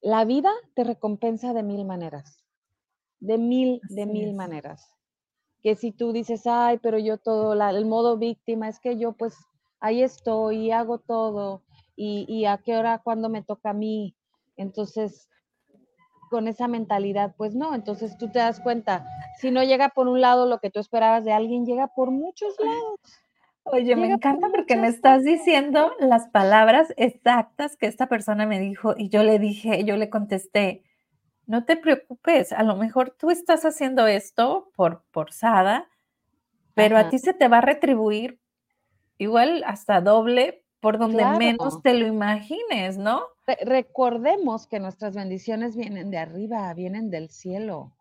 La 0.00 0.24
vida 0.24 0.50
te 0.74 0.84
recompensa 0.84 1.52
de 1.52 1.62
mil 1.62 1.84
maneras, 1.84 2.44
de 3.20 3.38
mil, 3.38 3.80
de 3.88 4.06
mil 4.06 4.34
maneras. 4.34 4.94
Que 5.62 5.76
si 5.76 5.92
tú 5.92 6.12
dices, 6.12 6.46
ay, 6.46 6.78
pero 6.82 6.98
yo 6.98 7.18
todo, 7.18 7.52
el 7.52 7.86
modo 7.86 8.18
víctima, 8.18 8.68
es 8.68 8.80
que 8.80 8.98
yo 8.98 9.12
pues 9.12 9.36
ahí 9.78 10.02
estoy 10.02 10.66
y 10.66 10.70
hago 10.72 10.98
todo 10.98 11.62
y, 11.94 12.26
y 12.28 12.46
a 12.46 12.58
qué 12.58 12.76
hora, 12.76 12.98
cuando 12.98 13.28
me 13.28 13.42
toca 13.42 13.70
a 13.70 13.74
mí. 13.74 14.16
Entonces, 14.56 15.28
con 16.32 16.48
esa 16.48 16.66
mentalidad, 16.66 17.34
pues 17.36 17.54
no, 17.54 17.74
entonces 17.74 18.16
tú 18.16 18.30
te 18.32 18.38
das 18.38 18.58
cuenta, 18.58 19.06
si 19.38 19.50
no 19.50 19.62
llega 19.62 19.90
por 19.90 20.08
un 20.08 20.20
lado 20.20 20.46
lo 20.46 20.60
que 20.60 20.70
tú 20.70 20.80
esperabas 20.80 21.24
de 21.24 21.32
alguien, 21.32 21.66
llega 21.66 21.88
por 21.88 22.10
muchos 22.10 22.54
lados. 22.58 23.00
Oye, 23.64 23.96
me 23.96 24.10
encanta 24.10 24.48
porque 24.50 24.76
me 24.76 24.88
estás 24.88 25.24
diciendo 25.24 25.92
las 26.00 26.28
palabras 26.28 26.92
exactas 26.96 27.76
que 27.76 27.86
esta 27.86 28.08
persona 28.08 28.44
me 28.44 28.58
dijo 28.58 28.94
y 28.96 29.08
yo 29.08 29.22
le 29.22 29.38
dije, 29.38 29.84
yo 29.84 29.96
le 29.96 30.10
contesté, 30.10 30.82
no 31.46 31.64
te 31.64 31.76
preocupes, 31.76 32.52
a 32.52 32.62
lo 32.64 32.76
mejor 32.76 33.14
tú 33.18 33.30
estás 33.30 33.64
haciendo 33.64 34.06
esto 34.06 34.70
por 34.74 35.04
forzada, 35.10 35.88
pero 36.74 36.96
a 36.96 37.08
ti 37.08 37.18
se 37.18 37.34
te 37.34 37.48
va 37.48 37.58
a 37.58 37.62
retribuir 37.62 38.40
igual 39.18 39.62
hasta 39.66 40.00
doble 40.00 40.64
por 40.80 40.98
donde 40.98 41.24
menos 41.38 41.82
te 41.82 41.94
lo 41.94 42.06
imagines, 42.06 42.98
¿no? 42.98 43.22
recordemos 43.64 44.66
que 44.66 44.80
nuestras 44.80 45.14
bendiciones 45.14 45.76
vienen 45.76 46.10
de 46.10 46.18
arriba, 46.18 46.72
vienen 46.74 47.10
del 47.10 47.30
cielo. 47.30 47.92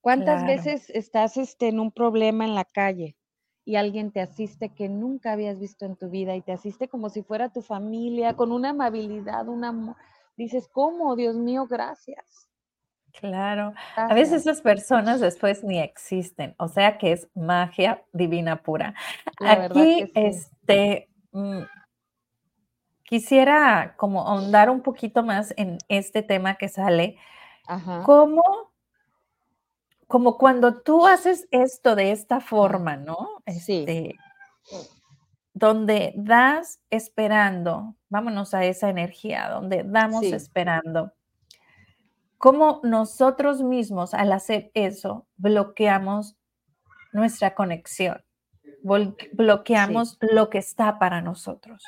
¿Cuántas 0.00 0.46
veces 0.46 0.90
estás 0.90 1.36
este, 1.36 1.68
en 1.68 1.80
un 1.80 1.90
problema 1.90 2.44
en 2.44 2.54
la 2.54 2.64
calle? 2.64 3.16
Y 3.66 3.74
alguien 3.74 4.12
te 4.12 4.20
asiste 4.20 4.68
que 4.68 4.88
nunca 4.88 5.32
habías 5.32 5.58
visto 5.58 5.84
en 5.84 5.96
tu 5.96 6.08
vida 6.08 6.36
y 6.36 6.40
te 6.40 6.52
asiste 6.52 6.88
como 6.88 7.10
si 7.10 7.24
fuera 7.24 7.48
tu 7.48 7.62
familia, 7.62 8.34
con 8.34 8.52
una 8.52 8.70
amabilidad, 8.70 9.48
un 9.48 9.64
amor. 9.64 9.96
Dices, 10.36 10.68
¿cómo? 10.68 11.16
Dios 11.16 11.34
mío, 11.34 11.66
gracias. 11.66 12.48
Claro. 13.18 13.74
A 13.96 14.14
veces 14.14 14.42
esas 14.42 14.60
personas 14.60 15.20
después 15.20 15.64
ni 15.64 15.80
existen, 15.80 16.54
o 16.58 16.68
sea 16.68 16.96
que 16.96 17.10
es 17.10 17.28
magia 17.34 18.04
divina 18.12 18.62
pura. 18.62 18.94
Aquí, 19.40 20.12
este, 20.14 21.08
mm, 21.32 21.62
quisiera 23.02 23.94
como 23.96 24.28
ahondar 24.28 24.70
un 24.70 24.80
poquito 24.80 25.24
más 25.24 25.52
en 25.56 25.78
este 25.88 26.22
tema 26.22 26.54
que 26.54 26.68
sale. 26.68 27.16
Ajá. 27.66 28.04
¿Cómo 28.04 28.70
como 30.06 30.38
cuando 30.38 30.82
tú 30.82 31.06
haces 31.06 31.48
esto 31.50 31.96
de 31.96 32.12
esta 32.12 32.40
forma, 32.40 32.96
¿no? 32.96 33.42
Sí. 33.46 33.84
Este, 33.86 34.16
donde 35.52 36.12
das 36.16 36.80
esperando, 36.90 37.96
vámonos 38.10 38.52
a 38.52 38.64
esa 38.64 38.90
energía, 38.90 39.48
donde 39.48 39.84
damos 39.84 40.24
esperando. 40.24 41.12
Como 42.36 42.80
nosotros 42.82 43.62
mismos 43.62 44.12
al 44.12 44.32
hacer 44.32 44.70
eso 44.74 45.26
bloqueamos 45.38 46.36
nuestra 47.12 47.54
conexión, 47.54 48.22
bloqueamos 49.32 50.18
lo 50.20 50.50
que 50.50 50.58
está 50.58 50.98
para 50.98 51.22
nosotros. 51.22 51.82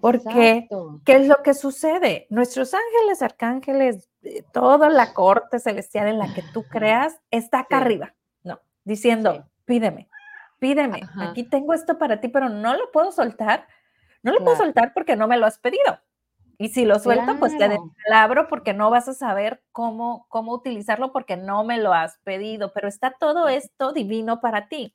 Porque, 0.00 0.68
¿qué 1.04 1.16
es 1.16 1.28
lo 1.28 1.42
que 1.42 1.54
sucede? 1.54 2.26
Nuestros 2.30 2.74
ángeles, 2.74 3.22
arcángeles, 3.22 4.08
eh, 4.22 4.42
toda 4.52 4.88
la 4.88 5.12
corte 5.12 5.58
celestial 5.58 6.08
en 6.08 6.18
la 6.18 6.32
que 6.32 6.42
tú 6.52 6.64
creas 6.64 7.20
está 7.30 7.60
acá 7.60 7.78
arriba, 7.78 8.14
¿no? 8.42 8.60
Diciendo, 8.84 9.46
pídeme, 9.64 10.08
pídeme, 10.58 11.02
aquí 11.18 11.44
tengo 11.44 11.74
esto 11.74 11.98
para 11.98 12.20
ti, 12.20 12.28
pero 12.28 12.48
no 12.48 12.74
lo 12.74 12.90
puedo 12.90 13.12
soltar. 13.12 13.66
No 14.22 14.32
lo 14.32 14.38
puedo 14.44 14.56
soltar 14.56 14.92
porque 14.94 15.16
no 15.16 15.26
me 15.26 15.36
lo 15.36 15.46
has 15.46 15.58
pedido. 15.58 15.98
Y 16.58 16.68
si 16.68 16.84
lo 16.84 17.00
suelto, 17.00 17.38
pues 17.40 17.58
te 17.58 17.68
descalabro 17.68 18.46
porque 18.46 18.72
no 18.72 18.88
vas 18.88 19.08
a 19.08 19.14
saber 19.14 19.64
cómo, 19.72 20.26
cómo 20.28 20.52
utilizarlo 20.52 21.12
porque 21.12 21.36
no 21.36 21.64
me 21.64 21.78
lo 21.78 21.92
has 21.92 22.18
pedido, 22.18 22.72
pero 22.72 22.86
está 22.86 23.16
todo 23.18 23.48
esto 23.48 23.92
divino 23.92 24.40
para 24.40 24.68
ti. 24.68 24.94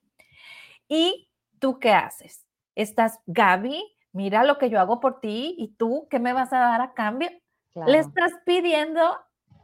¿Y 0.88 1.30
tú 1.60 1.80
qué 1.80 1.92
haces? 1.92 2.46
Estás, 2.76 3.20
Gaby, 3.26 3.84
mira 4.18 4.44
lo 4.44 4.58
que 4.58 4.70
yo 4.70 4.80
hago 4.80 5.00
por 5.00 5.20
ti 5.20 5.56
y 5.58 5.76
tú, 5.76 6.08
¿qué 6.10 6.20
me 6.20 6.34
vas 6.34 6.52
a 6.52 6.58
dar 6.58 6.82
a 6.82 6.94
cambio? 6.94 7.30
Le 7.86 8.00
estás 8.00 8.32
pidiendo 8.44 9.02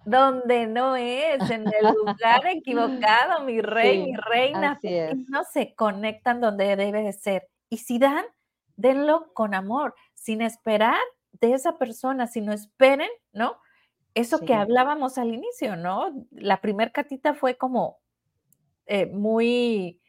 donde 0.06 0.68
no 0.68 0.96
es, 0.96 1.50
en 1.50 1.66
el 1.68 1.94
lugar 1.96 2.46
equivocado, 2.46 3.44
mi 3.44 3.60
rey, 3.60 4.04
mi 4.04 4.16
reina. 4.16 4.80
No 5.28 5.44
se 5.52 5.74
conectan 5.74 6.40
donde 6.40 6.76
debe 6.76 7.02
de 7.02 7.14
ser. 7.14 7.50
Y 7.70 7.78
si 7.78 7.98
dan, 7.98 8.24
denlo 8.76 9.34
con 9.34 9.56
amor, 9.56 9.96
sin 10.14 10.44
esperar 10.44 11.00
de 11.32 11.54
esa 11.54 11.80
persona, 11.80 12.28
si 12.28 12.42
no 12.42 12.54
esperen, 12.54 13.10
¿no? 13.32 13.58
Eso 14.14 14.40
que 14.40 14.54
hablábamos 14.54 15.18
al 15.18 15.34
inicio, 15.34 15.76
¿no? 15.76 16.14
La 16.30 16.62
primer 16.62 16.92
catita 16.92 17.34
fue 17.34 17.58
como 17.58 17.98
eh, 18.86 19.08
muy 19.08 20.00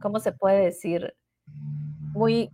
¿cómo 0.00 0.18
se 0.20 0.32
puede 0.32 0.64
decir? 0.64 1.14
Muy 2.14 2.50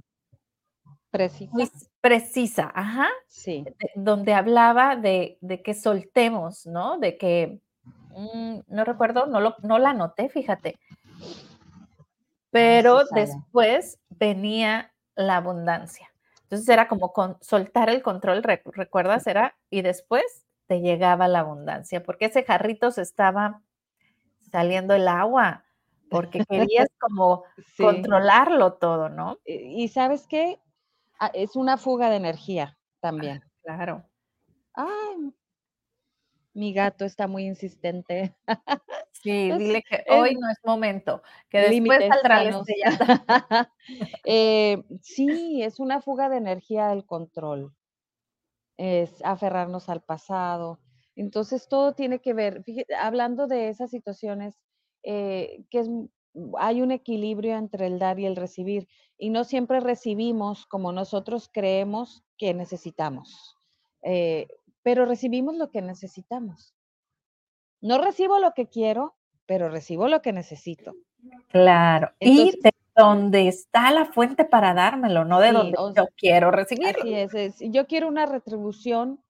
precisa. 1.10 1.50
Muy 1.52 1.70
precisa, 2.00 2.70
ajá. 2.74 3.08
Sí. 3.28 3.64
donde 3.94 4.34
hablaba 4.34 4.96
de, 4.96 5.38
de, 5.40 5.62
que 5.62 5.74
soltemos, 5.74 6.66
¿no? 6.66 6.98
De 6.98 7.16
que, 7.16 7.60
mm, 8.10 8.60
no 8.66 8.84
recuerdo, 8.84 9.26
no, 9.26 9.40
lo, 9.40 9.56
no 9.62 9.78
la 9.78 9.90
anoté, 9.90 10.28
fíjate. 10.28 10.78
Pero 12.50 13.02
después 13.12 13.98
venía 14.08 14.92
la 15.14 15.36
abundancia. 15.36 16.08
Entonces 16.44 16.68
era 16.68 16.88
como 16.88 17.12
con, 17.12 17.36
soltar 17.42 17.90
el 17.90 18.02
control, 18.02 18.42
¿recuerdas? 18.42 19.26
Era, 19.26 19.56
y 19.68 19.82
después 19.82 20.46
te 20.66 20.80
llegaba 20.80 21.28
la 21.28 21.40
abundancia, 21.40 22.02
porque 22.02 22.26
ese 22.26 22.42
jarrito 22.42 22.90
se 22.90 23.02
estaba 23.02 23.60
saliendo 24.50 24.94
el 24.94 25.08
agua, 25.08 25.64
porque 26.10 26.44
querías 26.48 26.88
como 26.98 27.44
controlarlo 27.76 28.74
todo, 28.74 29.10
¿no? 29.10 29.38
Y, 29.44 29.88
sabes 29.88 30.26
qué, 30.26 30.58
ah, 31.18 31.30
es 31.34 31.56
una 31.56 31.76
fuga 31.76 32.10
de 32.10 32.16
energía 32.16 32.76
también. 33.00 33.42
claro. 33.62 34.04
Ay, 34.74 35.32
mi 36.58 36.72
gato 36.72 37.04
está 37.04 37.26
muy 37.26 37.46
insistente. 37.46 38.34
Sí, 39.12 39.50
dile 39.50 39.82
que 39.82 40.04
hoy 40.10 40.36
no 40.36 40.48
es 40.48 40.58
momento, 40.64 41.22
que 41.48 41.58
después 41.58 42.06
saldrá 42.06 42.44
la 42.44 42.62
eh, 44.24 44.82
sí, 45.02 45.60
es 45.62 45.80
una 45.80 46.00
fuga 46.00 46.28
de 46.28 46.36
energía 46.36 46.92
el 46.92 47.04
control. 47.04 47.74
Es 48.76 49.20
aferrarnos 49.24 49.88
al 49.88 50.02
pasado. 50.02 50.78
Entonces, 51.16 51.66
todo 51.66 51.94
tiene 51.94 52.20
que 52.20 52.32
ver, 52.32 52.64
hablando 53.00 53.48
de 53.48 53.70
esas 53.70 53.90
situaciones, 53.90 54.56
eh, 55.02 55.64
que 55.68 55.80
es, 55.80 55.90
hay 56.58 56.80
un 56.80 56.92
equilibrio 56.92 57.56
entre 57.56 57.88
el 57.88 57.98
dar 57.98 58.20
y 58.20 58.26
el 58.26 58.36
recibir. 58.36 58.86
Y 59.18 59.30
no 59.30 59.44
siempre 59.44 59.80
recibimos 59.80 60.66
como 60.66 60.92
nosotros 60.92 61.50
creemos 61.52 62.22
que 62.36 62.54
necesitamos, 62.54 63.56
eh, 64.02 64.46
pero 64.82 65.04
recibimos 65.04 65.56
lo 65.56 65.70
que 65.70 65.82
necesitamos. 65.82 66.74
No 67.80 67.98
recibo 67.98 68.38
lo 68.38 68.52
que 68.54 68.68
quiero, 68.68 69.16
pero 69.46 69.68
recibo 69.68 70.08
lo 70.08 70.22
que 70.22 70.32
necesito. 70.32 70.94
Claro. 71.48 72.12
y 72.20 72.52
de 72.60 72.70
donde 72.94 73.48
está 73.48 73.90
la 73.92 74.06
fuente 74.06 74.44
para 74.44 74.74
dármelo, 74.74 75.24
no 75.24 75.40
de 75.40 75.52
donde 75.52 75.76
yo 75.96 76.08
quiero 76.16 76.50
recibir. 76.50 76.96
Así 76.98 77.14
es, 77.14 77.56
Yo 77.60 77.86
quiero 77.86 78.08
una 78.08 78.26
retribución 78.26 79.22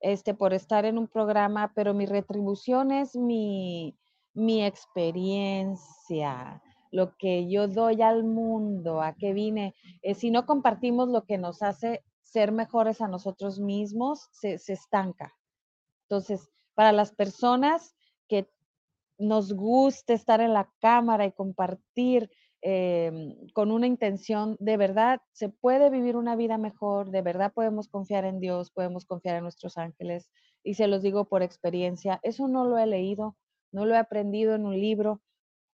este, 0.00 0.34
por 0.34 0.52
estar 0.52 0.84
en 0.84 0.98
un 0.98 1.06
programa, 1.06 1.72
pero 1.74 1.94
mi 1.94 2.04
retribución 2.06 2.90
es 2.90 3.14
mi, 3.14 3.96
mi 4.34 4.64
experiencia, 4.64 6.60
lo 6.92 7.16
que 7.16 7.48
yo 7.50 7.66
doy 7.66 8.02
al 8.02 8.22
mundo, 8.22 9.02
a 9.02 9.14
qué 9.14 9.32
vine. 9.32 9.74
Eh, 10.02 10.14
si 10.14 10.30
no 10.30 10.46
compartimos 10.46 11.08
lo 11.08 11.24
que 11.24 11.38
nos 11.38 11.62
hace 11.62 12.04
ser 12.20 12.52
mejores 12.52 13.00
a 13.00 13.08
nosotros 13.08 13.58
mismos, 13.58 14.28
se, 14.30 14.58
se 14.58 14.74
estanca. 14.74 15.34
Entonces, 16.04 16.48
para 16.74 16.92
las 16.92 17.12
personas 17.12 17.96
que 18.28 18.48
nos 19.18 19.52
gusta 19.52 20.12
estar 20.12 20.40
en 20.40 20.52
la 20.52 20.70
cámara 20.80 21.24
y 21.24 21.32
compartir 21.32 22.30
em, 22.60 23.36
con 23.54 23.70
una 23.70 23.86
intención 23.86 24.56
de 24.60 24.76
verdad, 24.76 25.20
se 25.32 25.48
puede 25.48 25.90
vivir 25.90 26.16
una 26.16 26.36
vida 26.36 26.58
mejor, 26.58 27.10
de 27.10 27.22
verdad 27.22 27.52
podemos 27.54 27.88
confiar 27.88 28.24
en 28.24 28.38
Dios, 28.38 28.70
podemos 28.70 29.04
confiar 29.06 29.36
en 29.36 29.44
nuestros 29.44 29.78
ángeles. 29.78 30.30
Y 30.62 30.74
se 30.74 30.86
los 30.86 31.02
digo 31.02 31.24
por 31.24 31.42
experiencia, 31.42 32.20
eso 32.22 32.48
no 32.48 32.66
lo 32.66 32.78
he 32.78 32.86
leído, 32.86 33.36
no 33.72 33.86
lo 33.86 33.94
he 33.94 33.98
aprendido 33.98 34.54
en 34.54 34.66
un 34.66 34.78
libro, 34.78 35.22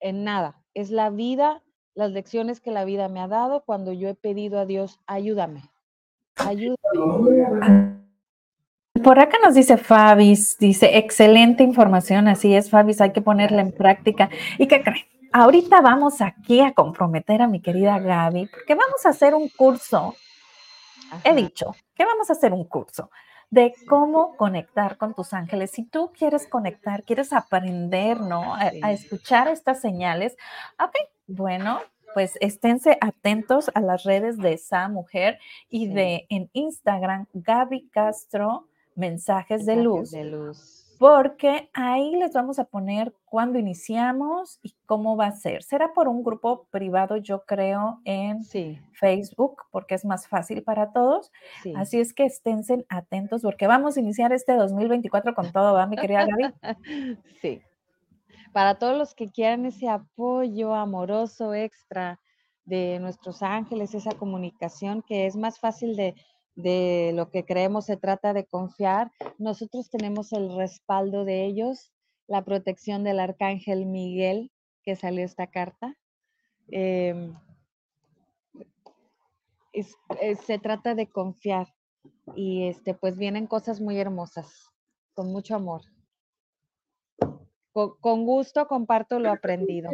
en 0.00 0.24
nada. 0.24 0.62
Es 0.78 0.92
la 0.92 1.10
vida, 1.10 1.60
las 1.96 2.12
lecciones 2.12 2.60
que 2.60 2.70
la 2.70 2.84
vida 2.84 3.08
me 3.08 3.18
ha 3.18 3.26
dado 3.26 3.64
cuando 3.64 3.92
yo 3.92 4.08
he 4.08 4.14
pedido 4.14 4.60
a 4.60 4.64
Dios, 4.64 5.00
ayúdame, 5.08 5.64
ayúdame. 6.36 7.98
Por 9.02 9.18
acá 9.18 9.38
nos 9.44 9.56
dice 9.56 9.76
Fabis, 9.76 10.56
dice, 10.56 10.96
excelente 10.96 11.64
información, 11.64 12.28
así 12.28 12.54
es, 12.54 12.70
Fabis, 12.70 13.00
hay 13.00 13.10
que 13.10 13.20
ponerla 13.20 13.60
en 13.60 13.72
práctica. 13.72 14.30
¿Y 14.56 14.68
qué 14.68 14.84
creen? 14.84 15.04
Ahorita 15.32 15.80
vamos 15.80 16.20
aquí 16.20 16.60
a 16.60 16.72
comprometer 16.72 17.42
a 17.42 17.48
mi 17.48 17.60
querida 17.60 17.98
Gaby, 17.98 18.46
porque 18.46 18.76
vamos 18.76 19.04
a 19.04 19.08
hacer 19.08 19.34
un 19.34 19.48
curso. 19.48 20.14
He 21.24 21.34
dicho 21.34 21.74
que 21.92 22.04
vamos 22.04 22.30
a 22.30 22.34
hacer 22.34 22.52
un 22.52 22.62
curso 22.62 23.10
de 23.50 23.74
cómo 23.86 24.36
conectar 24.36 24.96
con 24.96 25.14
tus 25.14 25.32
ángeles. 25.32 25.70
Si 25.70 25.84
tú 25.84 26.12
quieres 26.16 26.46
conectar, 26.46 27.04
quieres 27.04 27.32
aprender, 27.32 28.20
¿no? 28.20 28.54
A, 28.54 28.70
a 28.82 28.92
escuchar 28.92 29.48
estas 29.48 29.80
señales, 29.80 30.36
ok, 30.78 30.94
bueno, 31.26 31.80
pues 32.14 32.36
esténse 32.40 32.98
atentos 33.00 33.70
a 33.74 33.80
las 33.80 34.04
redes 34.04 34.38
de 34.38 34.54
esa 34.54 34.88
mujer 34.88 35.38
y 35.68 35.88
de 35.88 36.26
en 36.30 36.50
Instagram, 36.52 37.26
Gaby 37.32 37.88
Castro 37.88 38.68
mensajes, 38.98 39.64
de, 39.64 39.76
luz, 39.76 40.10
de 40.10 40.24
luz. 40.24 40.87
Porque 40.98 41.70
ahí 41.74 42.16
les 42.16 42.32
vamos 42.32 42.58
a 42.58 42.64
poner 42.64 43.14
cuándo 43.24 43.58
iniciamos 43.58 44.58
y 44.62 44.74
cómo 44.84 45.16
va 45.16 45.26
a 45.26 45.32
ser. 45.32 45.62
Será 45.62 45.92
por 45.92 46.08
un 46.08 46.24
grupo 46.24 46.66
privado, 46.70 47.16
yo 47.16 47.44
creo, 47.44 48.00
en 48.04 48.44
Facebook, 48.92 49.62
porque 49.70 49.94
es 49.94 50.04
más 50.04 50.26
fácil 50.26 50.62
para 50.64 50.92
todos. 50.92 51.30
Así 51.76 52.00
es 52.00 52.12
que 52.12 52.24
esténse 52.24 52.84
atentos 52.88 53.42
porque 53.42 53.66
vamos 53.66 53.96
a 53.96 54.00
iniciar 54.00 54.32
este 54.32 54.54
2024 54.54 55.34
con 55.34 55.52
todo, 55.52 55.74
¿va, 55.74 55.86
mi 55.86 55.96
querida 55.96 56.26
Gaby? 56.26 56.54
Sí. 57.40 57.62
Para 58.52 58.76
todos 58.76 58.96
los 58.96 59.14
que 59.14 59.30
quieran 59.30 59.66
ese 59.66 59.88
apoyo 59.88 60.74
amoroso 60.74 61.54
extra 61.54 62.18
de 62.64 62.98
nuestros 62.98 63.42
ángeles, 63.42 63.94
esa 63.94 64.12
comunicación 64.12 65.02
que 65.02 65.26
es 65.26 65.36
más 65.36 65.60
fácil 65.60 65.96
de 65.96 66.14
de 66.58 67.12
lo 67.14 67.30
que 67.30 67.44
creemos 67.44 67.86
se 67.86 67.96
trata 67.96 68.32
de 68.32 68.44
confiar. 68.44 69.12
Nosotros 69.38 69.90
tenemos 69.90 70.32
el 70.32 70.56
respaldo 70.56 71.24
de 71.24 71.46
ellos, 71.46 71.92
la 72.26 72.44
protección 72.44 73.04
del 73.04 73.20
arcángel 73.20 73.86
Miguel, 73.86 74.50
que 74.82 74.96
salió 74.96 75.24
esta 75.24 75.46
carta. 75.46 75.96
Em, 76.70 77.32
se 80.46 80.58
trata 80.58 80.96
de 80.96 81.06
confiar 81.06 81.68
y 82.34 82.66
este, 82.66 82.92
pues 82.92 83.16
vienen 83.16 83.46
cosas 83.46 83.80
muy 83.80 83.96
hermosas, 83.98 84.68
con 85.14 85.30
mucho 85.30 85.54
amor 85.54 85.82
con, 88.00 88.24
gusto 88.24 88.66
comparto 88.66 89.18
lo 89.18 89.30
aprendido. 89.30 89.90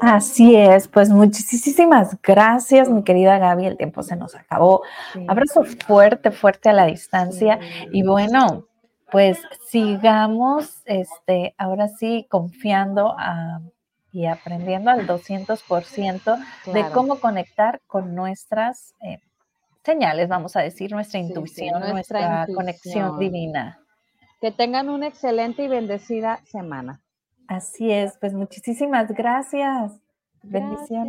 Así 0.00 0.56
es, 0.56 0.88
pues 0.88 1.10
muchísimas 1.10 2.20
gracias, 2.22 2.88
mi 2.88 3.02
querida 3.02 3.38
Gaby. 3.38 3.66
El 3.66 3.76
tiempo 3.76 4.02
se 4.02 4.16
nos 4.16 4.34
acabó. 4.34 4.82
Abrazo 5.28 5.64
fuerte, 5.86 6.30
fuerte 6.30 6.68
a 6.68 6.72
la 6.72 6.86
distancia. 6.86 7.58
Y 7.92 8.02
bueno, 8.02 8.66
pues 9.10 9.38
sigamos, 9.68 10.82
este, 10.84 11.54
ahora 11.58 11.88
sí, 11.88 12.26
confiando 12.28 13.14
y 14.12 14.26
aprendiendo 14.26 14.90
al 14.90 15.06
200% 15.06 16.44
de 16.72 16.90
cómo 16.90 17.20
conectar 17.20 17.82
con 17.86 18.14
nuestras 18.14 18.94
eh, 19.02 19.18
señales, 19.84 20.28
vamos 20.28 20.56
a 20.56 20.62
decir, 20.62 20.90
nuestra 20.90 21.20
intuición, 21.20 21.80
nuestra 21.80 22.46
conexión 22.54 23.18
divina. 23.18 23.78
Que 24.40 24.50
tengan 24.50 24.88
una 24.88 25.06
excelente 25.06 25.62
y 25.62 25.68
bendecida 25.68 26.40
semana. 26.44 27.00
Así 27.48 27.90
es, 27.90 28.16
pues 28.18 28.34
muchísimas 28.34 29.08
gracias. 29.12 29.92
Bendiciones. 30.42 31.04